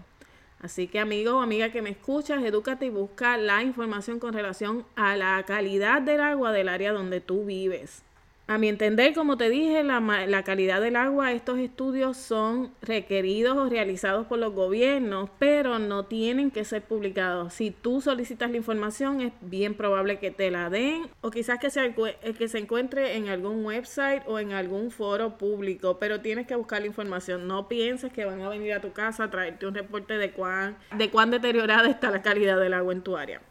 Así 0.59 0.87
que 0.87 0.99
amigo 0.99 1.37
o 1.37 1.41
amiga 1.41 1.71
que 1.71 1.81
me 1.81 1.91
escuchas, 1.91 2.43
edúcate 2.43 2.87
y 2.87 2.89
busca 2.89 3.37
la 3.37 3.61
información 3.61 4.19
con 4.19 4.33
relación 4.33 4.85
a 4.95 5.15
la 5.15 5.43
calidad 5.45 6.01
del 6.01 6.21
agua 6.21 6.51
del 6.51 6.69
área 6.69 6.91
donde 6.91 7.21
tú 7.21 7.45
vives. 7.45 8.03
A 8.47 8.59
mi 8.59 8.67
entender, 8.67 9.15
como 9.15 9.37
te 9.37 9.49
dije, 9.49 9.83
la, 9.83 10.43
calidad 10.43 10.79
del 10.79 10.97
agua, 10.97 11.31
estos 11.31 11.57
estudios 11.57 12.15
son 12.15 12.71
requeridos 12.79 13.57
o 13.57 13.67
realizados 13.69 14.27
por 14.27 14.37
los 14.37 14.53
gobiernos, 14.53 15.31
pero 15.39 15.79
no 15.79 16.05
tienen 16.05 16.51
que 16.51 16.63
ser 16.63 16.83
publicados. 16.83 17.55
Si 17.55 17.71
tú 17.71 18.01
solicitas 18.01 18.51
la 18.51 18.57
información, 18.57 19.21
es 19.21 19.33
bien 19.41 19.73
probable 19.73 20.19
que 20.19 20.29
te 20.29 20.51
la 20.51 20.69
den 20.69 21.07
o 21.21 21.31
quizás 21.31 21.57
que 21.57 21.71
se, 21.71 21.85
eh, 21.85 22.33
que 22.37 22.47
se 22.47 22.59
encuentre 22.59 23.15
en 23.15 23.29
algún 23.29 23.65
website 23.65 24.21
o 24.27 24.37
en 24.37 24.53
algún 24.53 24.91
foro 24.91 25.39
público, 25.39 25.97
pero 25.97 26.21
tienes 26.21 26.45
que 26.45 26.53
buscar 26.53 26.81
la 26.81 26.87
información. 26.87 27.47
No 27.47 27.67
pienses 27.67 28.13
que 28.13 28.25
van 28.25 28.43
a 28.43 28.49
venir 28.49 28.73
a 28.73 28.79
tu 28.79 28.93
casa 28.93 29.23
a 29.23 29.31
traerte 29.31 29.65
un 29.65 29.73
reporte 29.73 30.19
de 30.19 30.31
cuán, 30.33 30.77
de 30.95 31.09
cuán 31.09 31.31
deteriorada 31.31 31.89
está 31.89 32.11
la 32.11 32.21
calidad 32.21 32.59
del 32.59 32.75
agua 32.75 32.93
en 32.93 33.01
tu 33.01 33.17
área. 33.17 33.41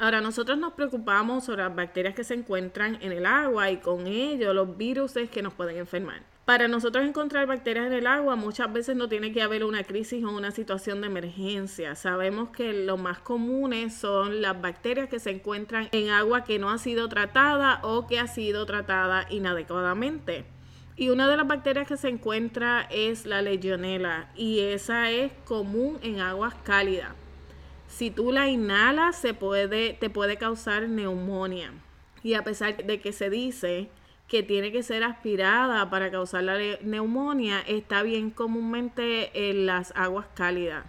Ahora, 0.00 0.22
nosotros 0.22 0.56
nos 0.56 0.72
preocupamos 0.72 1.44
sobre 1.44 1.62
las 1.62 1.76
bacterias 1.76 2.14
que 2.14 2.24
se 2.24 2.32
encuentran 2.32 2.96
en 3.02 3.12
el 3.12 3.26
agua 3.26 3.70
y 3.70 3.76
con 3.76 4.06
ello 4.06 4.54
los 4.54 4.78
virus 4.78 5.12
que 5.30 5.42
nos 5.42 5.52
pueden 5.52 5.76
enfermar. 5.76 6.22
Para 6.46 6.68
nosotros 6.68 7.04
encontrar 7.04 7.46
bacterias 7.46 7.86
en 7.86 7.92
el 7.92 8.06
agua 8.06 8.34
muchas 8.34 8.72
veces 8.72 8.96
no 8.96 9.10
tiene 9.10 9.30
que 9.30 9.42
haber 9.42 9.62
una 9.62 9.84
crisis 9.84 10.24
o 10.24 10.30
una 10.30 10.52
situación 10.52 11.02
de 11.02 11.08
emergencia. 11.08 11.96
Sabemos 11.96 12.48
que 12.48 12.72
lo 12.72 12.96
más 12.96 13.18
comunes 13.18 13.94
son 13.94 14.40
las 14.40 14.58
bacterias 14.58 15.10
que 15.10 15.18
se 15.18 15.32
encuentran 15.32 15.90
en 15.92 16.08
agua 16.08 16.44
que 16.44 16.58
no 16.58 16.70
ha 16.70 16.78
sido 16.78 17.10
tratada 17.10 17.80
o 17.82 18.06
que 18.06 18.18
ha 18.18 18.26
sido 18.26 18.64
tratada 18.64 19.26
inadecuadamente. 19.28 20.46
Y 20.96 21.10
una 21.10 21.28
de 21.28 21.36
las 21.36 21.46
bacterias 21.46 21.86
que 21.86 21.98
se 21.98 22.08
encuentra 22.08 22.88
es 22.90 23.26
la 23.26 23.42
legionela 23.42 24.30
y 24.34 24.60
esa 24.60 25.10
es 25.10 25.30
común 25.44 25.98
en 26.02 26.20
aguas 26.20 26.54
cálidas. 26.64 27.19
Si 27.90 28.10
tú 28.10 28.30
la 28.30 28.48
inhalas, 28.48 29.16
se 29.16 29.34
puede, 29.34 29.94
te 29.94 30.08
puede 30.10 30.36
causar 30.38 30.88
neumonía. 30.88 31.72
Y 32.22 32.34
a 32.34 32.44
pesar 32.44 32.76
de 32.76 33.00
que 33.00 33.12
se 33.12 33.28
dice 33.28 33.90
que 34.28 34.44
tiene 34.44 34.70
que 34.70 34.84
ser 34.84 35.02
aspirada 35.02 35.90
para 35.90 36.10
causar 36.10 36.44
la 36.44 36.56
neumonía, 36.82 37.60
está 37.66 38.04
bien 38.04 38.30
comúnmente 38.30 39.50
en 39.50 39.66
las 39.66 39.92
aguas 39.96 40.26
cálidas. 40.34 40.86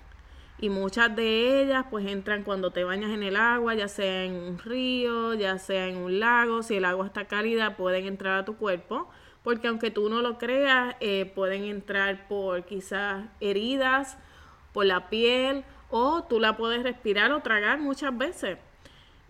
Y 0.59 0.69
muchas 0.69 1.13
de 1.15 1.63
ellas 1.63 1.85
pues 1.89 2.05
entran 2.05 2.43
cuando 2.43 2.69
te 2.69 2.83
bañas 2.83 3.09
en 3.09 3.23
el 3.23 3.35
agua, 3.35 3.73
ya 3.73 3.87
sea 3.87 4.23
en 4.23 4.35
un 4.35 4.59
río, 4.59 5.33
ya 5.33 5.57
sea 5.57 5.87
en 5.87 5.97
un 5.97 6.19
lago, 6.19 6.61
si 6.61 6.75
el 6.75 6.85
agua 6.85 7.07
está 7.07 7.25
cálida 7.25 7.75
pueden 7.77 8.05
entrar 8.05 8.37
a 8.37 8.45
tu 8.45 8.57
cuerpo, 8.57 9.09
porque 9.43 9.69
aunque 9.69 9.89
tú 9.89 10.07
no 10.07 10.21
lo 10.21 10.37
creas, 10.37 10.95
eh, 10.99 11.25
pueden 11.33 11.63
entrar 11.63 12.27
por 12.27 12.63
quizás 12.63 13.25
heridas, 13.39 14.19
por 14.71 14.85
la 14.85 15.09
piel, 15.09 15.65
o 15.91 16.23
tú 16.23 16.39
la 16.39 16.57
puedes 16.57 16.83
respirar 16.83 17.31
o 17.31 17.41
tragar 17.41 17.79
muchas 17.79 18.17
veces. 18.17 18.57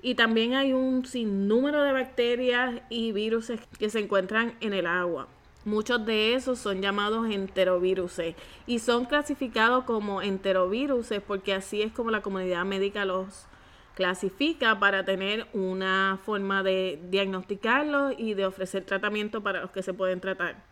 Y 0.02 0.16
también 0.16 0.54
hay 0.54 0.74
un 0.74 1.06
sinnúmero 1.06 1.84
de 1.84 1.92
bacterias 1.92 2.82
y 2.90 3.12
virus 3.12 3.52
que 3.78 3.90
se 3.90 4.00
encuentran 4.00 4.56
en 4.62 4.74
el 4.74 4.88
agua. 4.88 5.28
Muchos 5.64 6.04
de 6.06 6.34
esos 6.34 6.58
son 6.58 6.82
llamados 6.82 7.30
enteroviruses 7.30 8.36
y 8.66 8.80
son 8.80 9.06
clasificados 9.06 9.84
como 9.84 10.24
enteroviruses 10.24 11.22
porque 11.22 11.54
así 11.54 11.84
es 11.84 11.92
como 11.92 12.10
la 12.10 12.22
comunidad 12.22 12.66
médica 12.66 13.06
los 13.06 13.46
clasifica 13.94 14.80
para 14.80 15.06
tener 15.06 15.48
una 15.54 16.20
forma 16.24 16.64
de 16.64 17.00
diagnosticarlos 17.10 18.16
y 18.18 18.34
de 18.34 18.48
ofrecer 18.48 18.86
tratamiento 18.86 19.44
para 19.44 19.62
los 19.62 19.70
que 19.70 19.84
se 19.84 19.94
pueden 19.94 20.20
tratar. 20.20 20.71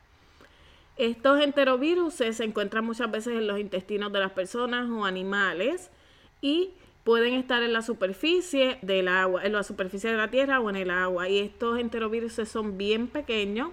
Estos 1.00 1.40
enteroviruses 1.40 2.36
se 2.36 2.44
encuentran 2.44 2.84
muchas 2.84 3.10
veces 3.10 3.38
en 3.38 3.48
los 3.48 3.58
intestinos 3.58 4.12
de 4.12 4.20
las 4.20 4.34
personas 4.34 4.90
o 4.90 5.06
animales 5.06 5.92
y 6.42 6.72
pueden 7.06 7.36
estar 7.36 7.64
en 7.64 7.72
la 7.72 7.82
superficie 7.82 8.80
del 8.82 9.08
agua, 9.08 9.46
en 9.46 9.54
la 9.54 9.64
superficie 9.64 10.12
de 10.12 10.18
la 10.18 10.30
tierra 10.30 10.60
o 10.60 10.70
en 10.70 10.76
el 10.76 10.90
agua. 10.90 11.30
Y 11.30 11.40
estos 11.40 11.80
enterovirus 11.80 12.34
son 12.34 12.78
bien 12.78 13.08
pequeños 13.08 13.70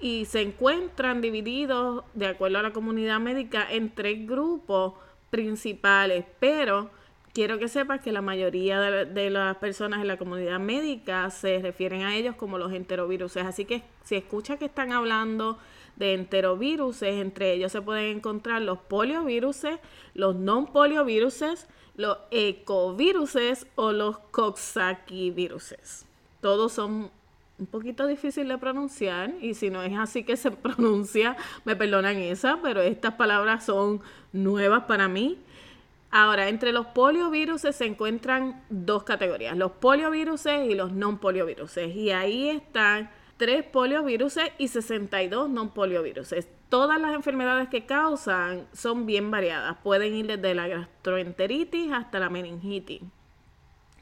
y 0.00 0.24
se 0.26 0.40
encuentran 0.40 1.20
divididos, 1.20 2.04
de 2.14 2.26
acuerdo 2.28 2.60
a 2.60 2.62
la 2.62 2.72
comunidad 2.72 3.18
médica, 3.18 3.66
en 3.68 3.92
tres 3.92 4.24
grupos 4.24 4.94
principales. 5.30 6.24
Pero 6.38 6.92
quiero 7.34 7.58
que 7.58 7.66
sepas 7.66 8.00
que 8.02 8.12
la 8.12 8.22
mayoría 8.22 8.80
de, 8.80 9.04
de 9.06 9.30
las 9.30 9.56
personas 9.56 10.00
en 10.00 10.06
la 10.06 10.16
comunidad 10.16 10.60
médica 10.60 11.28
se 11.30 11.58
refieren 11.58 12.02
a 12.02 12.14
ellos 12.14 12.36
como 12.36 12.56
los 12.56 12.72
enterovirus. 12.72 13.36
Así 13.38 13.64
que 13.64 13.82
si 14.04 14.14
escuchas 14.14 14.60
que 14.60 14.66
están 14.66 14.92
hablando 14.92 15.58
de 16.02 16.14
enteroviruses, 16.14 17.20
entre 17.20 17.52
ellos 17.52 17.70
se 17.70 17.80
pueden 17.80 18.16
encontrar 18.16 18.60
los 18.60 18.78
polioviruses, 18.78 19.78
los 20.14 20.34
non 20.34 20.66
polioviruses, 20.66 21.68
los 21.94 22.18
ecoviruses 22.32 23.68
o 23.76 23.92
los 23.92 24.18
coxsackieviruses. 24.18 26.04
Todos 26.40 26.72
son 26.72 27.12
un 27.56 27.66
poquito 27.66 28.08
difícil 28.08 28.48
de 28.48 28.58
pronunciar 28.58 29.32
y 29.40 29.54
si 29.54 29.70
no 29.70 29.84
es 29.84 29.96
así 29.96 30.24
que 30.24 30.36
se 30.36 30.50
pronuncia, 30.66 31.36
me 31.64 31.76
perdonan 31.76 32.16
esa, 32.16 32.58
pero 32.60 32.80
estas 32.82 33.14
palabras 33.14 33.64
son 33.64 34.00
nuevas 34.32 34.84
para 34.84 35.06
mí. 35.06 35.38
Ahora, 36.10 36.48
entre 36.48 36.72
los 36.72 36.86
polioviruses 36.86 37.76
se 37.76 37.86
encuentran 37.86 38.60
dos 38.70 39.04
categorías, 39.04 39.56
los 39.56 39.70
polioviruses 39.70 40.68
y 40.68 40.74
los 40.74 40.90
non 40.90 41.18
polioviruses. 41.18 41.94
Y 41.94 42.10
ahí 42.10 42.50
están 42.50 43.08
tres 43.36 43.64
polioviruses 43.64 44.50
y 44.58 44.68
62 44.68 45.50
non 45.50 45.70
polioviruses 45.70 46.48
todas 46.72 46.98
las 46.98 47.12
enfermedades 47.12 47.68
que 47.68 47.84
causan 47.84 48.66
son 48.72 49.04
bien 49.04 49.30
variadas. 49.30 49.76
Pueden 49.82 50.14
ir 50.14 50.26
desde 50.26 50.54
la 50.54 50.68
gastroenteritis 50.68 51.92
hasta 51.92 52.18
la 52.18 52.30
meningitis. 52.30 53.02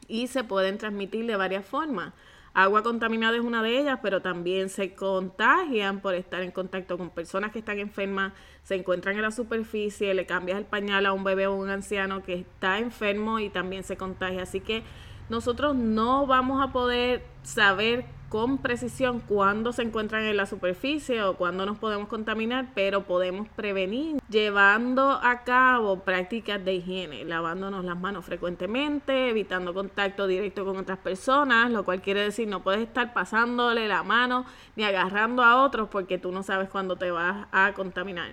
Y 0.07 0.27
se 0.27 0.45
pueden 0.45 0.77
transmitir 0.77 1.25
de 1.25 1.35
varias 1.35 1.65
formas. 1.65 2.13
Agua 2.53 2.81
contaminada 2.81 3.35
es 3.35 3.43
una 3.43 3.61
de 3.61 3.77
ellas, 3.77 3.99
pero 4.01 4.21
también 4.21 4.69
se 4.69 4.93
contagian 4.93 5.99
por 5.99 6.15
estar 6.15 6.41
en 6.43 6.51
contacto 6.51 6.97
con 6.97 7.09
personas 7.09 7.51
que 7.51 7.59
están 7.59 7.77
enfermas, 7.77 8.31
se 8.63 8.75
encuentran 8.75 9.17
en 9.17 9.23
la 9.23 9.31
superficie, 9.31 10.13
le 10.13 10.25
cambias 10.25 10.57
el 10.57 10.65
pañal 10.65 11.05
a 11.05 11.11
un 11.11 11.25
bebé 11.25 11.47
o 11.47 11.55
un 11.55 11.69
anciano 11.69 12.23
que 12.23 12.35
está 12.35 12.79
enfermo 12.79 13.39
y 13.39 13.49
también 13.49 13.83
se 13.83 13.97
contagia. 13.97 14.43
Así 14.43 14.61
que 14.61 14.83
nosotros 15.31 15.77
no 15.77 16.27
vamos 16.27 16.61
a 16.61 16.73
poder 16.73 17.23
saber 17.41 18.03
con 18.27 18.57
precisión 18.57 19.21
cuándo 19.21 19.71
se 19.71 19.81
encuentran 19.81 20.25
en 20.25 20.35
la 20.35 20.45
superficie 20.45 21.23
o 21.23 21.37
cuándo 21.37 21.65
nos 21.65 21.77
podemos 21.77 22.09
contaminar, 22.09 22.71
pero 22.75 23.03
podemos 23.03 23.47
prevenir 23.47 24.21
llevando 24.29 25.09
a 25.09 25.43
cabo 25.45 25.99
prácticas 25.99 26.63
de 26.65 26.73
higiene, 26.73 27.23
lavándonos 27.23 27.85
las 27.85 27.97
manos 27.97 28.25
frecuentemente, 28.25 29.29
evitando 29.29 29.73
contacto 29.73 30.27
directo 30.27 30.65
con 30.65 30.75
otras 30.75 30.97
personas, 30.97 31.71
lo 31.71 31.85
cual 31.85 32.01
quiere 32.01 32.23
decir 32.23 32.49
no 32.49 32.61
puedes 32.61 32.81
estar 32.81 33.13
pasándole 33.13 33.87
la 33.87 34.03
mano 34.03 34.45
ni 34.75 34.83
agarrando 34.83 35.43
a 35.43 35.63
otros 35.63 35.87
porque 35.87 36.17
tú 36.17 36.33
no 36.33 36.43
sabes 36.43 36.67
cuándo 36.67 36.97
te 36.97 37.09
vas 37.09 37.47
a 37.53 37.71
contaminar. 37.73 38.31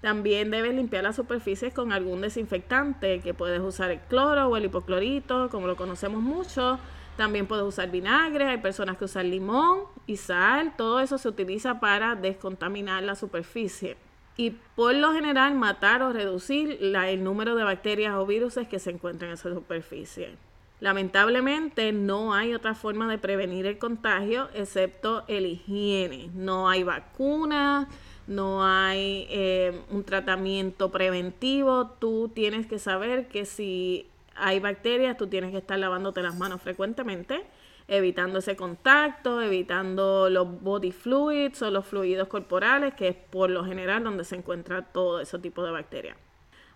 También 0.00 0.50
debes 0.50 0.74
limpiar 0.74 1.04
las 1.04 1.16
superficies 1.16 1.74
con 1.74 1.92
algún 1.92 2.22
desinfectante, 2.22 3.20
que 3.20 3.34
puedes 3.34 3.60
usar 3.60 3.90
el 3.90 4.00
cloro 4.00 4.48
o 4.48 4.56
el 4.56 4.64
hipoclorito, 4.64 5.48
como 5.50 5.66
lo 5.66 5.76
conocemos 5.76 6.22
mucho 6.22 6.78
también 7.20 7.46
puedes 7.46 7.66
usar 7.66 7.90
vinagre, 7.90 8.46
hay 8.46 8.56
personas 8.56 8.96
que 8.96 9.04
usan 9.04 9.28
limón 9.28 9.80
y 10.06 10.16
sal, 10.16 10.72
todo 10.74 11.00
eso 11.00 11.18
se 11.18 11.28
utiliza 11.28 11.78
para 11.78 12.14
descontaminar 12.14 13.02
la 13.02 13.14
superficie. 13.14 13.98
Y 14.38 14.52
por 14.74 14.94
lo 14.94 15.12
general 15.12 15.54
matar 15.54 16.00
o 16.00 16.14
reducir 16.14 16.78
el 16.80 17.22
número 17.22 17.56
de 17.56 17.64
bacterias 17.64 18.14
o 18.14 18.24
virus 18.24 18.58
que 18.70 18.78
se 18.78 18.92
encuentran 18.92 19.28
en 19.28 19.34
esa 19.34 19.52
superficie. 19.52 20.34
Lamentablemente 20.80 21.92
no 21.92 22.32
hay 22.32 22.54
otra 22.54 22.74
forma 22.74 23.06
de 23.06 23.18
prevenir 23.18 23.66
el 23.66 23.76
contagio 23.76 24.48
excepto 24.54 25.24
el 25.28 25.44
higiene. 25.44 26.30
No 26.32 26.70
hay 26.70 26.84
vacuna, 26.84 27.86
no 28.30 28.64
hay 28.64 29.26
eh, 29.28 29.82
un 29.90 30.04
tratamiento 30.04 30.92
preventivo. 30.92 31.90
Tú 31.98 32.30
tienes 32.32 32.64
que 32.68 32.78
saber 32.78 33.26
que 33.26 33.44
si 33.44 34.06
hay 34.36 34.60
bacterias, 34.60 35.16
tú 35.16 35.26
tienes 35.26 35.50
que 35.50 35.58
estar 35.58 35.76
lavándote 35.76 36.22
las 36.22 36.36
manos 36.36 36.62
frecuentemente, 36.62 37.44
evitando 37.88 38.38
ese 38.38 38.54
contacto, 38.54 39.42
evitando 39.42 40.30
los 40.30 40.62
body 40.62 40.92
fluids 40.92 41.60
o 41.62 41.72
los 41.72 41.84
fluidos 41.84 42.28
corporales, 42.28 42.94
que 42.94 43.08
es 43.08 43.16
por 43.16 43.50
lo 43.50 43.64
general 43.64 44.04
donde 44.04 44.22
se 44.22 44.36
encuentra 44.36 44.82
todo 44.82 45.20
ese 45.20 45.40
tipo 45.40 45.64
de 45.64 45.72
bacterias. 45.72 46.16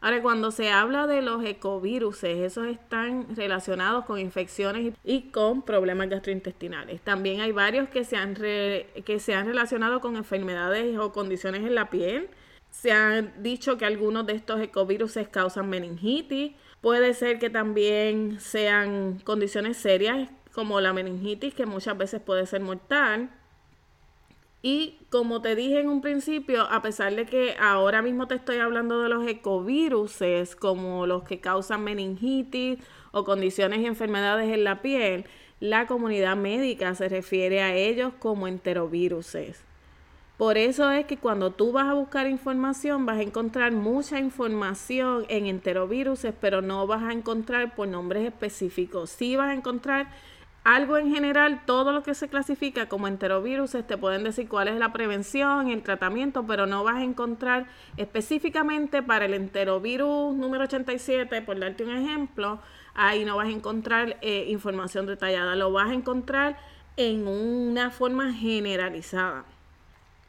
Ahora, 0.04 0.20
cuando 0.20 0.50
se 0.50 0.70
habla 0.70 1.06
de 1.06 1.22
los 1.22 1.42
ecoviruses, 1.44 2.36
esos 2.38 2.66
están 2.66 3.34
relacionados 3.34 4.04
con 4.04 4.18
infecciones 4.18 4.92
y 5.02 5.30
con 5.30 5.62
problemas 5.62 6.10
gastrointestinales. 6.10 7.00
También 7.00 7.40
hay 7.40 7.52
varios 7.52 7.88
que 7.88 8.04
se 8.04 8.16
han, 8.16 8.34
que 8.34 9.18
se 9.18 9.34
han 9.34 9.46
relacionado 9.46 10.02
con 10.02 10.16
enfermedades 10.16 10.98
o 10.98 11.10
condiciones 11.10 11.62
en 11.62 11.74
la 11.74 11.88
piel. 11.88 12.28
Se 12.68 12.92
han 12.92 13.42
dicho 13.42 13.78
que 13.78 13.86
algunos 13.86 14.26
de 14.26 14.34
estos 14.34 14.60
ecoviruses 14.60 15.26
causan 15.28 15.70
meningitis, 15.70 16.52
Puede 16.84 17.14
ser 17.14 17.38
que 17.38 17.48
también 17.48 18.40
sean 18.40 19.18
condiciones 19.24 19.78
serias 19.78 20.28
como 20.52 20.82
la 20.82 20.92
meningitis, 20.92 21.54
que 21.54 21.64
muchas 21.64 21.96
veces 21.96 22.20
puede 22.20 22.44
ser 22.44 22.60
mortal. 22.60 23.30
Y 24.66 24.96
como 25.10 25.42
te 25.42 25.54
dije 25.56 25.78
en 25.78 25.90
un 25.90 26.00
principio, 26.00 26.62
a 26.62 26.80
pesar 26.80 27.14
de 27.14 27.26
que 27.26 27.54
ahora 27.60 28.00
mismo 28.00 28.26
te 28.26 28.36
estoy 28.36 28.56
hablando 28.60 29.02
de 29.02 29.10
los 29.10 29.26
ecoviruses, 29.26 30.56
como 30.56 31.06
los 31.06 31.24
que 31.24 31.38
causan 31.38 31.84
meningitis 31.84 32.78
o 33.12 33.24
condiciones 33.24 33.80
y 33.80 33.84
enfermedades 33.84 34.50
en 34.50 34.64
la 34.64 34.80
piel, 34.80 35.26
la 35.60 35.86
comunidad 35.86 36.36
médica 36.36 36.94
se 36.94 37.10
refiere 37.10 37.60
a 37.60 37.74
ellos 37.74 38.14
como 38.18 38.48
enteroviruses. 38.48 39.62
Por 40.38 40.56
eso 40.56 40.90
es 40.90 41.04
que 41.04 41.18
cuando 41.18 41.50
tú 41.50 41.70
vas 41.70 41.88
a 41.88 41.92
buscar 41.92 42.26
información 42.26 43.04
vas 43.04 43.18
a 43.18 43.22
encontrar 43.22 43.70
mucha 43.70 44.18
información 44.18 45.26
en 45.28 45.44
enteroviruses, 45.44 46.32
pero 46.40 46.62
no 46.62 46.86
vas 46.86 47.02
a 47.02 47.12
encontrar 47.12 47.74
por 47.74 47.86
nombres 47.86 48.26
específicos. 48.26 49.10
Sí 49.10 49.36
vas 49.36 49.50
a 49.50 49.54
encontrar 49.54 50.08
algo 50.64 50.96
en 50.96 51.12
general, 51.14 51.60
todo 51.66 51.92
lo 51.92 52.02
que 52.02 52.14
se 52.14 52.28
clasifica 52.28 52.88
como 52.88 53.06
enteroviruses, 53.06 53.86
te 53.86 53.98
pueden 53.98 54.24
decir 54.24 54.48
cuál 54.48 54.68
es 54.68 54.78
la 54.78 54.94
prevención, 54.94 55.68
el 55.68 55.82
tratamiento, 55.82 56.46
pero 56.46 56.64
no 56.64 56.82
vas 56.82 56.96
a 56.96 57.02
encontrar 57.02 57.66
específicamente 57.98 59.02
para 59.02 59.26
el 59.26 59.34
enterovirus 59.34 60.34
número 60.34 60.64
87, 60.64 61.42
por 61.42 61.60
darte 61.60 61.84
un 61.84 61.90
ejemplo, 61.90 62.60
ahí 62.94 63.26
no 63.26 63.36
vas 63.36 63.48
a 63.48 63.50
encontrar 63.50 64.16
eh, 64.22 64.46
información 64.48 65.04
detallada, 65.04 65.54
lo 65.54 65.70
vas 65.70 65.90
a 65.90 65.94
encontrar 65.94 66.58
en 66.96 67.28
una 67.28 67.90
forma 67.90 68.32
generalizada. 68.32 69.44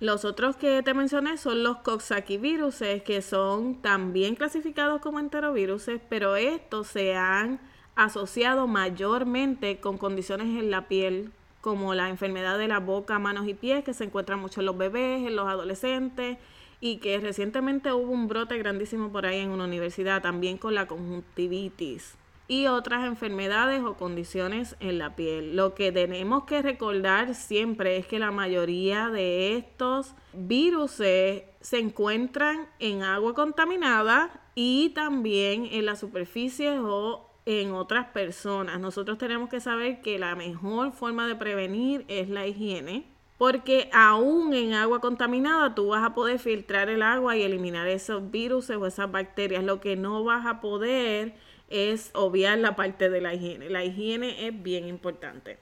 Los 0.02 0.26
otros 0.26 0.58
que 0.58 0.84
te 0.84 0.94
mencioné 0.94 1.38
son 1.38 1.64
los 1.64 1.78
coxsackie 1.78 2.60
que 3.06 3.22
son 3.22 3.82
también 3.82 4.36
clasificados 4.36 5.00
como 5.00 5.22
enteroviruses, 5.22 6.02
pero 6.10 6.36
estos 6.36 6.88
se 6.88 7.16
han 7.16 7.62
asociado 7.96 8.68
mayormente 8.68 9.80
con 9.80 9.98
condiciones 9.98 10.48
en 10.48 10.70
la 10.72 10.88
piel, 10.88 11.32
como 11.62 11.96
la 11.96 12.10
enfermedad 12.10 12.58
de 12.58 12.68
la 12.68 12.80
boca, 12.80 13.18
manos 13.18 13.48
y 13.48 13.54
pies, 13.54 13.84
que 13.84 13.94
se 13.94 14.04
encuentran 14.04 14.40
mucho 14.40 14.60
en 14.60 14.68
los 14.68 14.78
bebés, 14.78 15.26
en 15.26 15.36
los 15.36 15.48
adolescentes, 15.48 16.38
y 16.82 16.98
que 16.98 17.20
recientemente 17.20 17.92
hubo 17.94 18.12
un 18.12 18.28
brote 18.28 18.58
grandísimo 18.58 19.12
por 19.12 19.26
ahí 19.26 19.40
en 19.40 19.50
una 19.50 19.64
universidad, 19.64 20.22
también 20.22 20.58
con 20.58 20.76
la 20.76 20.88
conjuntivitis. 20.88 22.16
y 22.48 22.68
otras 22.68 23.06
enfermedades 23.06 23.82
o 23.84 23.96
condiciones 23.96 24.76
en 24.80 25.00
la 25.00 25.16
piel. 25.16 25.56
Lo 25.56 25.74
que 25.74 25.92
tenemos 25.92 26.44
que 26.44 26.62
recordar 26.62 27.34
siempre 27.34 27.98
es 27.98 28.06
que 28.06 28.20
la 28.20 28.30
mayoría 28.30 29.10
de 29.10 29.58
estos 29.58 30.14
virus 30.34 30.92
se 30.92 31.48
encuentran 31.72 32.68
en 32.78 33.02
agua 33.02 33.34
contaminada 33.34 34.30
y 34.54 34.90
también 34.90 35.68
en 35.72 35.88
las 35.88 36.00
superficies 36.00 36.80
o 36.80 37.25
en 37.46 37.72
otras 37.74 38.08
personas. 38.08 38.80
Nosotros 38.80 39.18
tenemos 39.18 39.50
que 39.50 39.60
saber 39.60 40.02
que 40.02 40.20
la 40.20 40.36
mejor 40.36 40.92
forma 40.92 41.28
de 41.28 41.36
prevenir 41.36 42.06
es 42.08 42.30
la 42.30 42.48
higiene. 42.48 43.06
Porque 43.38 43.90
aún 43.92 44.54
en 44.54 44.74
agua 44.74 45.02
contaminada 45.02 45.76
tú 45.76 45.88
vas 45.90 46.04
a 46.04 46.14
poder 46.14 46.40
filtrar 46.40 46.90
el 46.90 47.02
agua 47.02 47.36
y 47.36 47.44
eliminar 47.44 47.86
esos 47.88 48.32
virus 48.32 48.70
o 48.70 48.86
esas 48.86 49.12
bacterias. 49.12 49.64
Lo 49.64 49.82
que 49.82 49.98
no 49.98 50.24
vas 50.24 50.46
a 50.46 50.62
poder 50.62 51.34
es 51.70 52.12
obviar 52.14 52.58
la 52.60 52.76
parte 52.78 53.10
de 53.10 53.22
la 53.22 53.34
higiene. 53.34 53.70
La 53.70 53.84
higiene 53.84 54.48
es 54.48 54.64
bien 54.64 54.88
importante. 54.88 55.58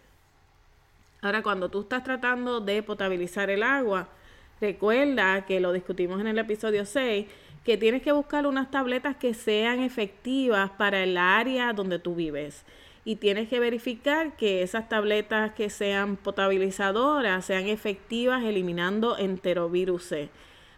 Ahora, 1.22 1.42
cuando 1.42 1.70
tú 1.70 1.82
estás 1.82 2.04
tratando 2.04 2.60
de 2.60 2.84
potabilizar 2.84 3.50
el 3.50 3.63
agua, 3.63 4.10
recuerda 4.62 5.46
que 5.46 5.60
lo 5.60 5.72
discutimos 5.72 6.22
en 6.22 6.28
el 6.28 6.38
episodio 6.38 6.86
6, 6.86 7.25
que 7.63 7.77
tienes 7.77 8.01
que 8.01 8.12
buscar 8.12 8.46
unas 8.46 8.72
tabletas 8.72 9.15
que 9.15 9.34
sean 9.34 9.79
efectivas 9.79 10.70
para 10.72 11.03
el 11.03 11.17
área 11.17 11.74
donde 11.74 12.00
tú 12.00 12.15
vives. 12.15 12.65
Y 13.05 13.17
tienes 13.17 13.50
que 13.50 13.60
verificar 13.60 14.36
que 14.36 14.63
esas 14.63 14.88
tabletas 14.88 15.53
que 15.53 15.70
sean 15.70 16.15
potabilizadoras 16.15 17.46
sean 17.46 17.67
efectivas 17.67 18.43
eliminando 18.43 19.17
enterovirus. 19.17 20.13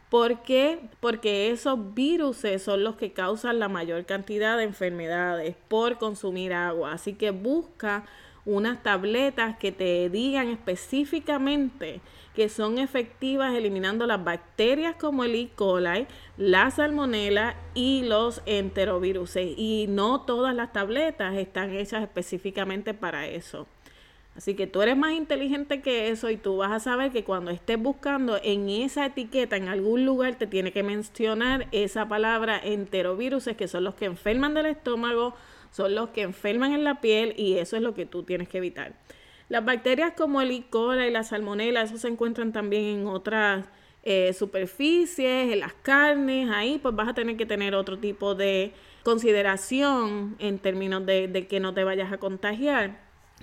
¿Por 0.10 0.42
qué? 0.44 0.80
Porque 1.00 1.52
esos 1.52 1.94
virus 1.94 2.44
son 2.60 2.84
los 2.84 2.96
que 2.96 3.14
causan 3.14 3.60
la 3.60 3.70
mayor 3.70 4.06
cantidad 4.06 4.58
de 4.58 4.64
enfermedades 4.64 5.56
por 5.68 5.98
consumir 5.98 6.54
agua. 6.54 6.94
Así 6.94 7.14
que 7.14 7.32
busca 7.32 8.06
unas 8.46 8.82
tabletas 8.84 9.58
que 9.58 9.72
te 9.72 10.10
digan 10.10 10.50
específicamente 10.50 12.02
que 12.36 12.50
son 12.50 12.78
efectivas 12.78 13.56
eliminando 13.56 14.06
las 14.06 14.24
bacterias 14.24 14.96
como 14.98 15.24
el 15.24 15.36
E. 15.36 15.50
coli, 15.56 16.06
la 16.38 16.70
salmonela 16.70 17.56
y 17.74 18.04
los 18.04 18.42
enterovirus. 18.46 19.38
Y 19.38 19.88
no 19.90 20.22
todas 20.22 20.54
las 20.54 20.74
tabletas 20.74 21.36
están 21.36 21.74
hechas 21.74 22.04
específicamente 22.04 22.94
para 22.94 23.26
eso. 23.28 23.68
Así 24.36 24.54
que 24.54 24.68
tú 24.68 24.82
eres 24.82 24.98
más 24.98 25.14
inteligente 25.14 25.82
que 25.82 26.10
eso 26.10 26.30
y 26.30 26.36
tú 26.36 26.58
vas 26.58 26.72
a 26.74 26.80
saber 26.82 27.12
que 27.12 27.24
cuando 27.24 27.52
estés 27.52 27.80
buscando 27.80 28.38
en 28.44 28.70
esa 28.70 29.06
etiqueta, 29.06 29.56
en 29.56 29.70
algún 29.70 30.06
lugar, 30.06 30.36
te 30.36 30.46
tiene 30.46 30.74
que 30.74 30.84
mencionar 30.84 31.68
esa 31.72 32.10
palabra 32.10 32.60
enterovirus, 32.62 33.48
que 33.58 33.70
son 33.70 33.86
los 33.86 33.96
que 33.96 34.06
enferman 34.06 34.54
del 34.54 34.66
estómago, 34.66 35.36
son 35.72 35.96
los 35.96 36.10
que 36.10 36.24
enferman 36.24 36.74
en 36.74 36.84
la 36.84 37.00
piel 37.00 37.34
y 37.38 37.60
eso 37.60 37.78
es 37.78 37.82
lo 37.82 37.94
que 37.94 38.06
tú 38.06 38.24
tienes 38.24 38.50
que 38.50 38.58
evitar. 38.58 38.94
Las 39.48 39.64
bacterias 39.64 40.14
como 40.18 40.42
el 40.42 40.52
E. 40.52 40.64
coli 40.70 41.06
y 41.06 41.12
la 41.12 41.24
salmonela, 41.24 41.84
eso 41.84 41.98
se 41.98 42.08
encuentran 42.08 42.52
también 42.52 42.84
en 42.84 43.08
otras 43.08 43.66
eh, 44.04 44.34
superficies, 44.34 45.54
en 45.54 45.60
las 45.60 45.74
carnes, 45.74 46.50
ahí 46.52 46.80
pues 46.82 46.96
vas 46.96 47.10
a 47.10 47.14
tener 47.14 47.38
que 47.38 47.46
tener 47.46 47.76
otro 47.76 48.00
tipo 48.00 48.34
de 48.34 48.74
consideración 49.04 50.36
en 50.40 50.58
términos 50.60 51.06
de, 51.06 51.28
de 51.28 51.48
que 51.48 51.60
no 51.60 51.74
te 51.74 51.84
vayas 51.84 52.12
a 52.12 52.18
contagiar. 52.18 53.00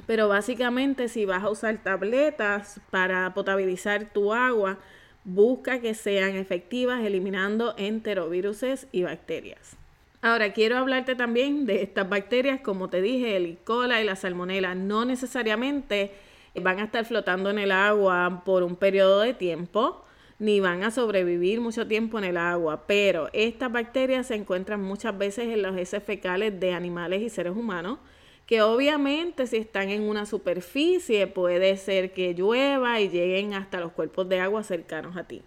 Pero 0.06 0.26
básicamente 0.28 1.08
si 1.08 1.24
vas 1.24 1.44
a 1.44 1.50
usar 1.50 1.82
tabletas 1.82 2.80
para 2.90 3.32
potabilizar 3.34 4.12
tu 4.12 4.32
agua, 4.32 4.78
busca 5.24 5.80
que 5.80 5.94
sean 5.94 6.34
efectivas 6.34 7.04
eliminando 7.04 7.74
enteroviruses 7.76 8.88
y 8.90 9.04
bacterias. 9.04 9.76
Ahora 10.24 10.52
quiero 10.52 10.76
hablarte 10.78 11.16
también 11.16 11.66
de 11.66 11.82
estas 11.82 12.08
bacterias, 12.08 12.60
como 12.60 12.88
te 12.88 13.02
dije, 13.02 13.36
el 13.36 13.44
E. 13.44 13.58
coli 13.64 13.96
y 13.96 14.04
la 14.04 14.14
salmonela, 14.14 14.76
no 14.76 15.04
necesariamente 15.04 16.12
van 16.54 16.78
a 16.78 16.84
estar 16.84 17.04
flotando 17.04 17.50
en 17.50 17.58
el 17.58 17.72
agua 17.72 18.42
por 18.44 18.62
un 18.62 18.76
periodo 18.76 19.20
de 19.20 19.34
tiempo, 19.34 20.04
ni 20.38 20.60
van 20.60 20.84
a 20.84 20.92
sobrevivir 20.92 21.60
mucho 21.60 21.88
tiempo 21.88 22.18
en 22.18 22.24
el 22.24 22.36
agua, 22.36 22.86
pero 22.86 23.30
estas 23.32 23.72
bacterias 23.72 24.28
se 24.28 24.36
encuentran 24.36 24.80
muchas 24.80 25.18
veces 25.18 25.48
en 25.48 25.60
los 25.60 25.76
heces 25.76 26.04
fecales 26.04 26.58
de 26.60 26.72
animales 26.72 27.20
y 27.22 27.28
seres 27.28 27.56
humanos 27.56 27.98
que 28.46 28.62
obviamente 28.62 29.48
si 29.48 29.56
están 29.56 29.88
en 29.88 30.02
una 30.02 30.26
superficie 30.26 31.26
puede 31.26 31.76
ser 31.76 32.12
que 32.12 32.34
llueva 32.34 33.00
y 33.00 33.08
lleguen 33.08 33.54
hasta 33.54 33.80
los 33.80 33.92
cuerpos 33.92 34.28
de 34.28 34.38
agua 34.38 34.62
cercanos 34.62 35.16
a 35.16 35.24
ti. 35.24 35.42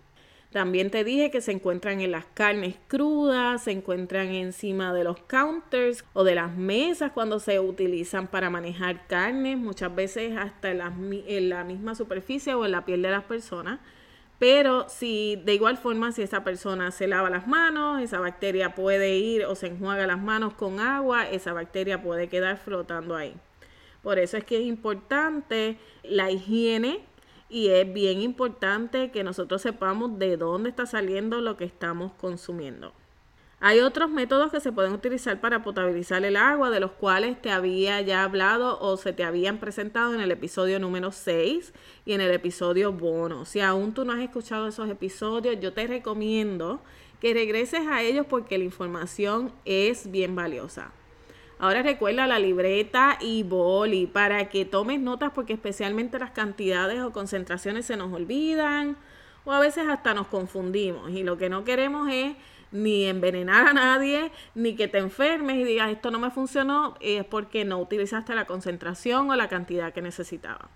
También 0.56 0.90
te 0.90 1.04
dije 1.04 1.32
que 1.32 1.42
se 1.42 1.52
encuentran 1.52 2.00
en 2.00 2.14
las 2.14 2.24
carnes 2.28 2.78
crudas, 2.88 3.66
se 3.66 3.72
encuentran 3.72 4.28
encima 4.28 4.94
de 4.94 5.04
los 5.04 5.18
counters 5.24 6.06
o 6.14 6.24
de 6.24 6.34
las 6.34 6.56
mesas 6.56 7.12
cuando 7.12 7.42
se 7.42 7.60
utilizan 7.60 8.28
para 8.28 8.50
manejar 8.50 9.06
carnes, 9.08 9.58
muchas 9.58 9.94
veces 9.94 10.38
hasta 10.38 10.72
en 10.72 11.50
la, 11.50 11.64
misma 11.66 11.94
superficie 11.94 12.54
o 12.54 12.64
en 12.64 12.72
la 12.72 12.86
piel 12.86 13.02
de 13.02 13.12
las 13.12 13.26
personas. 13.26 13.82
Pero 14.40 14.88
si 14.88 15.36
de 15.44 15.56
igual 15.56 15.76
forma, 15.76 16.14
si 16.14 16.22
esa 16.22 16.46
persona 16.46 16.90
se 16.92 17.08
lava 17.08 17.30
las 17.30 17.48
manos, 17.48 18.02
esa 18.02 18.22
bacteria 18.22 18.76
puede 18.76 19.18
ir 19.18 19.44
o 19.44 19.56
se 19.56 19.68
enjuaga 19.68 20.08
las 20.08 20.22
manos 20.22 20.54
con 20.54 20.80
agua, 20.80 21.30
esa 21.30 21.52
bacteria 21.52 22.02
puede 22.02 22.30
quedar 22.30 22.60
flotando 22.60 23.18
ahí. 23.18 23.36
Por 24.02 24.20
eso 24.20 24.38
es 24.38 24.46
que 24.46 24.60
es 24.60 24.66
importante 24.66 25.78
la 26.04 26.32
higiene 26.32 27.02
y 27.50 27.70
es 27.70 27.92
bien 27.94 28.22
importante 28.22 29.12
que 29.12 29.24
nosotros 29.24 29.62
sepamos 29.62 30.18
de 30.20 30.38
dónde 30.38 30.70
está 30.70 30.86
saliendo 30.86 31.42
lo 31.42 31.58
que 31.58 31.66
estamos 31.66 32.12
consumiendo. 32.14 32.94
Hay 33.62 33.80
otros 33.80 34.10
métodos 34.10 34.52
que 34.52 34.60
se 34.60 34.72
pueden 34.72 34.94
utilizar 34.94 35.40
para 35.40 35.64
potabilizar 35.64 36.24
el 36.26 36.36
agua, 36.36 36.70
de 36.70 36.80
los 36.80 36.92
cuales 36.92 37.42
te 37.42 37.52
había 37.52 38.02
ya 38.02 38.24
hablado 38.24 38.78
o 38.80 38.98
se 38.98 39.14
te 39.14 39.24
habían 39.24 39.60
presentado 39.60 40.14
en 40.14 40.22
el 40.22 40.32
episodio 40.32 40.80
número 40.80 41.12
6 41.12 41.74
y 42.06 42.14
en 42.14 42.22
el 42.22 42.32
episodio 42.32 42.92
bono. 42.92 43.46
Si 43.46 43.62
aún 43.62 43.94
tú 43.94 44.04
no 44.06 44.14
has 44.14 44.20
escuchado 44.20 44.68
esos 44.68 44.90
episodios, 44.90 45.60
yo 45.60 45.74
te 45.74 45.88
recomiendo 45.88 46.82
que 47.22 47.34
regreses 47.34 47.88
a 47.88 48.04
ellos 48.04 48.26
porque 48.30 48.58
la 48.58 48.66
información 48.66 49.52
es 49.64 50.12
bien 50.12 50.36
valiosa. 50.36 50.92
Ahora 51.58 51.82
recuerda 51.82 52.28
la 52.28 52.38
libreta 52.38 53.18
y 53.22 53.44
boli 53.44 54.08
para 54.08 54.50
que 54.50 54.66
tomes 54.66 55.00
notas 55.00 55.32
porque 55.34 55.54
especialmente 55.54 56.20
las 56.20 56.32
cantidades 56.32 57.02
o 57.02 57.14
concentraciones 57.14 57.86
se 57.86 57.96
nos 57.96 58.12
olvidan 58.12 58.98
o 59.46 59.54
a 59.54 59.60
veces 59.60 59.88
hasta 59.88 60.14
nos 60.14 60.28
confundimos 60.28 61.12
y 61.12 61.24
lo 61.24 61.38
que 61.38 61.50
no 61.50 61.64
queremos 61.64 62.10
es 62.12 62.36
ni 62.72 63.06
envenenar 63.06 63.68
a 63.68 63.74
nadie, 63.74 64.32
ni 64.54 64.76
que 64.76 64.90
te 64.90 64.98
enfermes 64.98 65.56
y 65.56 65.64
digas 65.64 65.92
esto 65.92 66.12
no 66.12 66.20
me 66.20 66.30
funcionó, 66.30 66.96
es 67.00 67.24
porque 67.24 67.64
no 67.64 67.80
utilizaste 67.80 68.36
la 68.36 68.46
concentración 68.46 69.30
o 69.30 69.36
la 69.36 69.48
cantidad 69.48 69.94
que 69.94 70.02
necesitaba. 70.02 70.70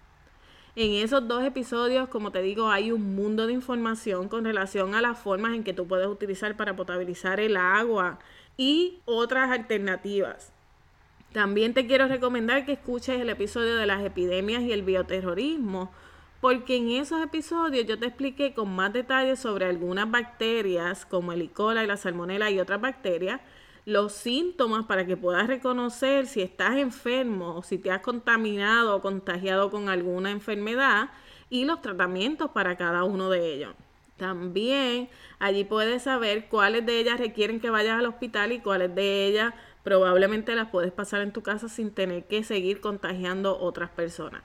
En 0.75 0.93
esos 0.93 1.27
dos 1.27 1.43
episodios, 1.43 2.07
como 2.07 2.31
te 2.31 2.41
digo, 2.41 2.69
hay 2.69 2.93
un 2.93 3.15
mundo 3.15 3.47
de 3.47 3.53
información 3.53 4.29
con 4.29 4.45
relación 4.45 4.95
a 4.95 5.01
las 5.01 5.19
formas 5.19 5.53
en 5.55 5.65
que 5.65 5.73
tú 5.73 5.87
puedes 5.87 6.07
utilizar 6.07 6.55
para 6.55 6.77
potabilizar 6.77 7.41
el 7.41 7.57
agua 7.57 8.19
y 8.55 8.99
otras 9.03 9.49
alternativas. 9.49 10.53
También 11.33 11.75
te 11.75 11.85
quiero 11.85 12.07
recomendar 12.07 12.65
que 12.65 12.71
escuches 12.71 13.21
el 13.21 13.29
episodio 13.29 13.75
de 13.75 13.85
las 13.85 14.03
epidemias 14.03 14.63
y 14.63 14.71
el 14.71 14.81
bioterrorismo, 14.81 15.91
porque 16.41 16.77
en 16.77 16.89
esos 16.89 17.21
episodios 17.21 17.85
yo 17.85 17.99
te 17.99 18.07
expliqué 18.07 18.53
con 18.53 18.75
más 18.75 18.93
detalles 18.93 19.39
sobre 19.39 19.65
algunas 19.65 20.09
bacterias 20.09 21.05
como 21.05 21.31
el 21.31 21.43
E. 21.43 21.49
coli, 21.49 21.85
la 21.85 21.97
salmonela 21.97 22.49
y 22.49 22.59
otras 22.59 22.81
bacterias, 22.81 23.41
los 23.85 24.13
síntomas 24.13 24.85
para 24.85 25.05
que 25.05 25.17
puedas 25.17 25.45
reconocer 25.47 26.25
si 26.25 26.41
estás 26.41 26.77
enfermo 26.77 27.55
o 27.57 27.63
si 27.63 27.77
te 27.77 27.91
has 27.91 28.01
contaminado 28.01 28.95
o 28.95 29.01
contagiado 29.01 29.69
con 29.69 29.87
alguna 29.87 30.31
enfermedad 30.31 31.09
y 31.49 31.65
los 31.65 31.81
tratamientos 31.81 32.49
para 32.51 32.75
cada 32.75 33.03
uno 33.03 33.29
de 33.29 33.53
ellos. 33.53 33.75
También 34.17 35.09
allí 35.39 35.63
puedes 35.63 36.03
saber 36.03 36.49
cuáles 36.49 36.85
de 36.85 36.99
ellas 36.99 37.19
requieren 37.19 37.59
que 37.59 37.69
vayas 37.69 37.97
al 37.97 38.05
hospital 38.05 38.51
y 38.51 38.59
cuáles 38.59 38.93
de 38.93 39.27
ellas 39.27 39.53
probablemente 39.83 40.55
las 40.55 40.69
puedes 40.69 40.91
pasar 40.91 41.21
en 41.21 41.31
tu 41.31 41.41
casa 41.41 41.69
sin 41.69 41.91
tener 41.91 42.25
que 42.25 42.43
seguir 42.43 42.81
contagiando 42.81 43.59
otras 43.59 43.89
personas. 43.89 44.41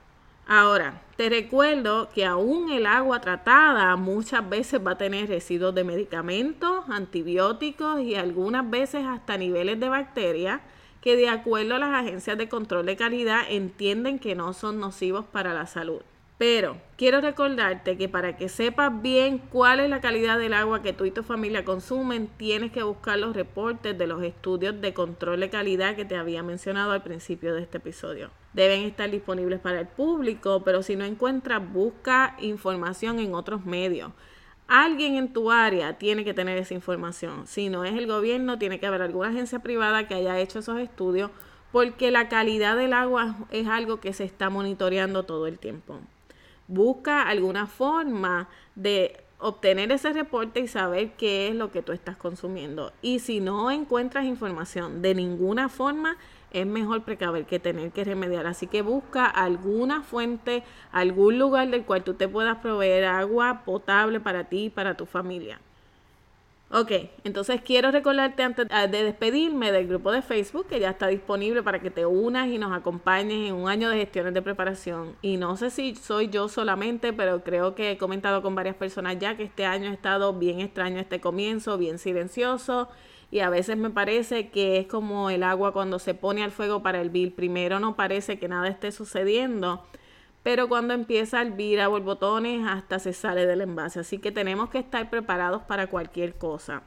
Ahora, 0.47 1.01
te 1.17 1.27
recuerdo 1.27 2.09
que 2.13 2.23
aún 2.23 2.71
el 2.71 2.85
agua 2.85 3.19
tratada 3.19 3.95
muchas 3.95 4.47
veces 4.47 4.79
va 4.85 4.91
a 4.91 4.97
tener 4.97 5.27
residuos 5.27 5.73
de 5.73 5.83
medicamentos, 5.83 6.85
antibióticos 6.87 8.01
y 8.01 8.13
algunas 8.13 8.69
veces 8.69 9.05
hasta 9.07 9.37
niveles 9.37 9.79
de 9.79 9.89
bacterias 9.89 10.61
que 11.01 11.15
de 11.15 11.29
acuerdo 11.29 11.75
a 11.75 11.79
las 11.79 11.93
agencias 11.95 12.37
de 12.37 12.47
control 12.47 12.85
de 12.85 12.95
calidad 12.95 13.41
entienden 13.49 14.19
que 14.19 14.35
no 14.35 14.53
son 14.53 14.79
nocivos 14.79 15.25
para 15.25 15.53
la 15.53 15.65
salud. 15.65 16.01
Pero 16.37 16.75
quiero 16.97 17.21
recordarte 17.21 17.97
que 17.97 18.09
para 18.09 18.35
que 18.35 18.49
sepas 18.49 19.01
bien 19.01 19.37
cuál 19.37 19.79
es 19.79 19.89
la 19.89 20.01
calidad 20.01 20.37
del 20.37 20.53
agua 20.53 20.81
que 20.81 20.91
tú 20.91 21.05
y 21.05 21.11
tu 21.11 21.23
familia 21.23 21.63
consumen, 21.63 22.27
tienes 22.27 22.73
que 22.73 22.83
buscar 22.83 23.17
los 23.17 23.33
reportes 23.33 23.97
de 23.97 24.05
los 24.07 24.21
estudios 24.21 24.81
de 24.81 24.93
control 24.93 25.39
de 25.39 25.49
calidad 25.49 25.95
que 25.95 26.03
te 26.03 26.17
había 26.17 26.43
mencionado 26.43 26.91
al 26.91 27.03
principio 27.03 27.55
de 27.55 27.61
este 27.61 27.77
episodio. 27.77 28.31
Deben 28.51 28.81
estar 28.81 29.09
disponibles 29.09 29.61
para 29.61 29.79
el 29.79 29.87
público, 29.87 30.61
pero 30.65 30.83
si 30.83 30.97
no 30.97 31.05
encuentras, 31.05 31.61
busca 31.71 32.35
información 32.39 33.19
en 33.19 33.33
otros 33.33 33.65
medios. 33.65 34.11
Alguien 34.67 35.15
en 35.15 35.31
tu 35.31 35.51
área 35.51 35.97
tiene 35.97 36.25
que 36.25 36.33
tener 36.33 36.57
esa 36.57 36.73
información. 36.73 37.47
Si 37.47 37.69
no 37.69 37.85
es 37.85 37.93
el 37.93 38.07
gobierno, 38.07 38.57
tiene 38.57 38.79
que 38.79 38.87
haber 38.87 39.03
alguna 39.03 39.29
agencia 39.29 39.59
privada 39.59 40.07
que 40.07 40.15
haya 40.15 40.39
hecho 40.39 40.59
esos 40.59 40.79
estudios 40.79 41.31
porque 41.71 42.09
la 42.09 42.29
calidad 42.29 42.75
del 42.75 42.93
agua 42.93 43.35
es 43.51 43.67
algo 43.67 43.99
que 43.99 44.13
se 44.13 44.23
está 44.23 44.49
monitoreando 44.49 45.23
todo 45.23 45.45
el 45.45 45.59
tiempo. 45.59 45.99
Busca 46.67 47.23
alguna 47.23 47.67
forma 47.67 48.49
de 48.75 49.25
obtener 49.39 49.91
ese 49.91 50.13
reporte 50.13 50.59
y 50.59 50.67
saber 50.67 51.11
qué 51.11 51.49
es 51.49 51.55
lo 51.55 51.71
que 51.71 51.81
tú 51.81 51.91
estás 51.91 52.17
consumiendo. 52.17 52.93
Y 53.01 53.19
si 53.19 53.39
no 53.39 53.69
encuentras 53.69 54.25
información 54.25 55.01
de 55.01 55.13
ninguna 55.13 55.69
forma, 55.69 56.17
es 56.51 56.65
mejor 56.65 57.03
precaver 57.03 57.45
que 57.45 57.59
tener 57.59 57.91
que 57.91 58.03
remediar. 58.03 58.47
Así 58.47 58.67
que 58.67 58.81
busca 58.81 59.25
alguna 59.25 60.03
fuente, 60.03 60.63
algún 60.91 61.37
lugar 61.37 61.69
del 61.69 61.83
cual 61.83 62.03
tú 62.03 62.13
te 62.13 62.27
puedas 62.27 62.57
proveer 62.57 63.05
agua 63.05 63.63
potable 63.65 64.19
para 64.19 64.45
ti 64.45 64.65
y 64.65 64.69
para 64.69 64.95
tu 64.95 65.05
familia. 65.05 65.59
Ok, 66.71 66.91
entonces 67.23 67.61
quiero 67.61 67.91
recordarte 67.91 68.41
antes 68.41 68.67
de 68.67 69.03
despedirme 69.03 69.71
del 69.71 69.87
grupo 69.87 70.11
de 70.11 70.23
Facebook 70.23 70.65
que 70.67 70.79
ya 70.79 70.89
está 70.89 71.07
disponible 71.07 71.61
para 71.61 71.79
que 71.79 71.91
te 71.91 72.07
unas 72.07 72.47
y 72.47 72.57
nos 72.57 72.73
acompañes 72.75 73.49
en 73.49 73.55
un 73.55 73.69
año 73.69 73.87
de 73.89 73.97
gestiones 73.97 74.33
de 74.33 74.41
preparación. 74.41 75.15
Y 75.21 75.37
no 75.37 75.55
sé 75.57 75.69
si 75.69 75.95
soy 75.95 76.27
yo 76.29 76.49
solamente, 76.49 77.13
pero 77.13 77.43
creo 77.43 77.75
que 77.75 77.91
he 77.91 77.97
comentado 77.97 78.41
con 78.41 78.55
varias 78.55 78.75
personas 78.75 79.19
ya 79.19 79.37
que 79.37 79.43
este 79.43 79.65
año 79.65 79.91
ha 79.91 79.93
estado 79.93 80.33
bien 80.33 80.59
extraño 80.59 80.99
este 80.99 81.21
comienzo, 81.21 81.77
bien 81.77 81.99
silencioso. 81.99 82.89
Y 83.29 83.39
a 83.39 83.49
veces 83.49 83.77
me 83.77 83.91
parece 83.91 84.49
que 84.49 84.79
es 84.79 84.87
como 84.87 85.29
el 85.29 85.43
agua 85.43 85.71
cuando 85.71 85.99
se 85.99 86.15
pone 86.15 86.43
al 86.43 86.51
fuego 86.51 86.81
para 86.81 86.99
el. 86.99 87.31
Primero 87.31 87.79
no 87.79 87.95
parece 87.95 88.39
que 88.39 88.47
nada 88.47 88.67
esté 88.67 88.91
sucediendo 88.91 89.83
pero 90.45 90.69
cuando 90.69 90.93
empieza 90.93 91.39
a 91.39 91.41
hervir 91.41 91.81
a 91.81 91.87
borbotones 91.87 92.67
hasta 92.67 92.99
se 92.99 93.13
sale 93.13 93.47
del 93.47 93.61
envase. 93.61 94.01
Así 94.01 94.19
que 94.19 94.31
tenemos 94.31 94.69
que 94.69 94.77
estar 94.77 95.09
preparados 95.09 95.63
para 95.63 95.87
cualquier 95.87 96.35
cosa. 96.35 96.83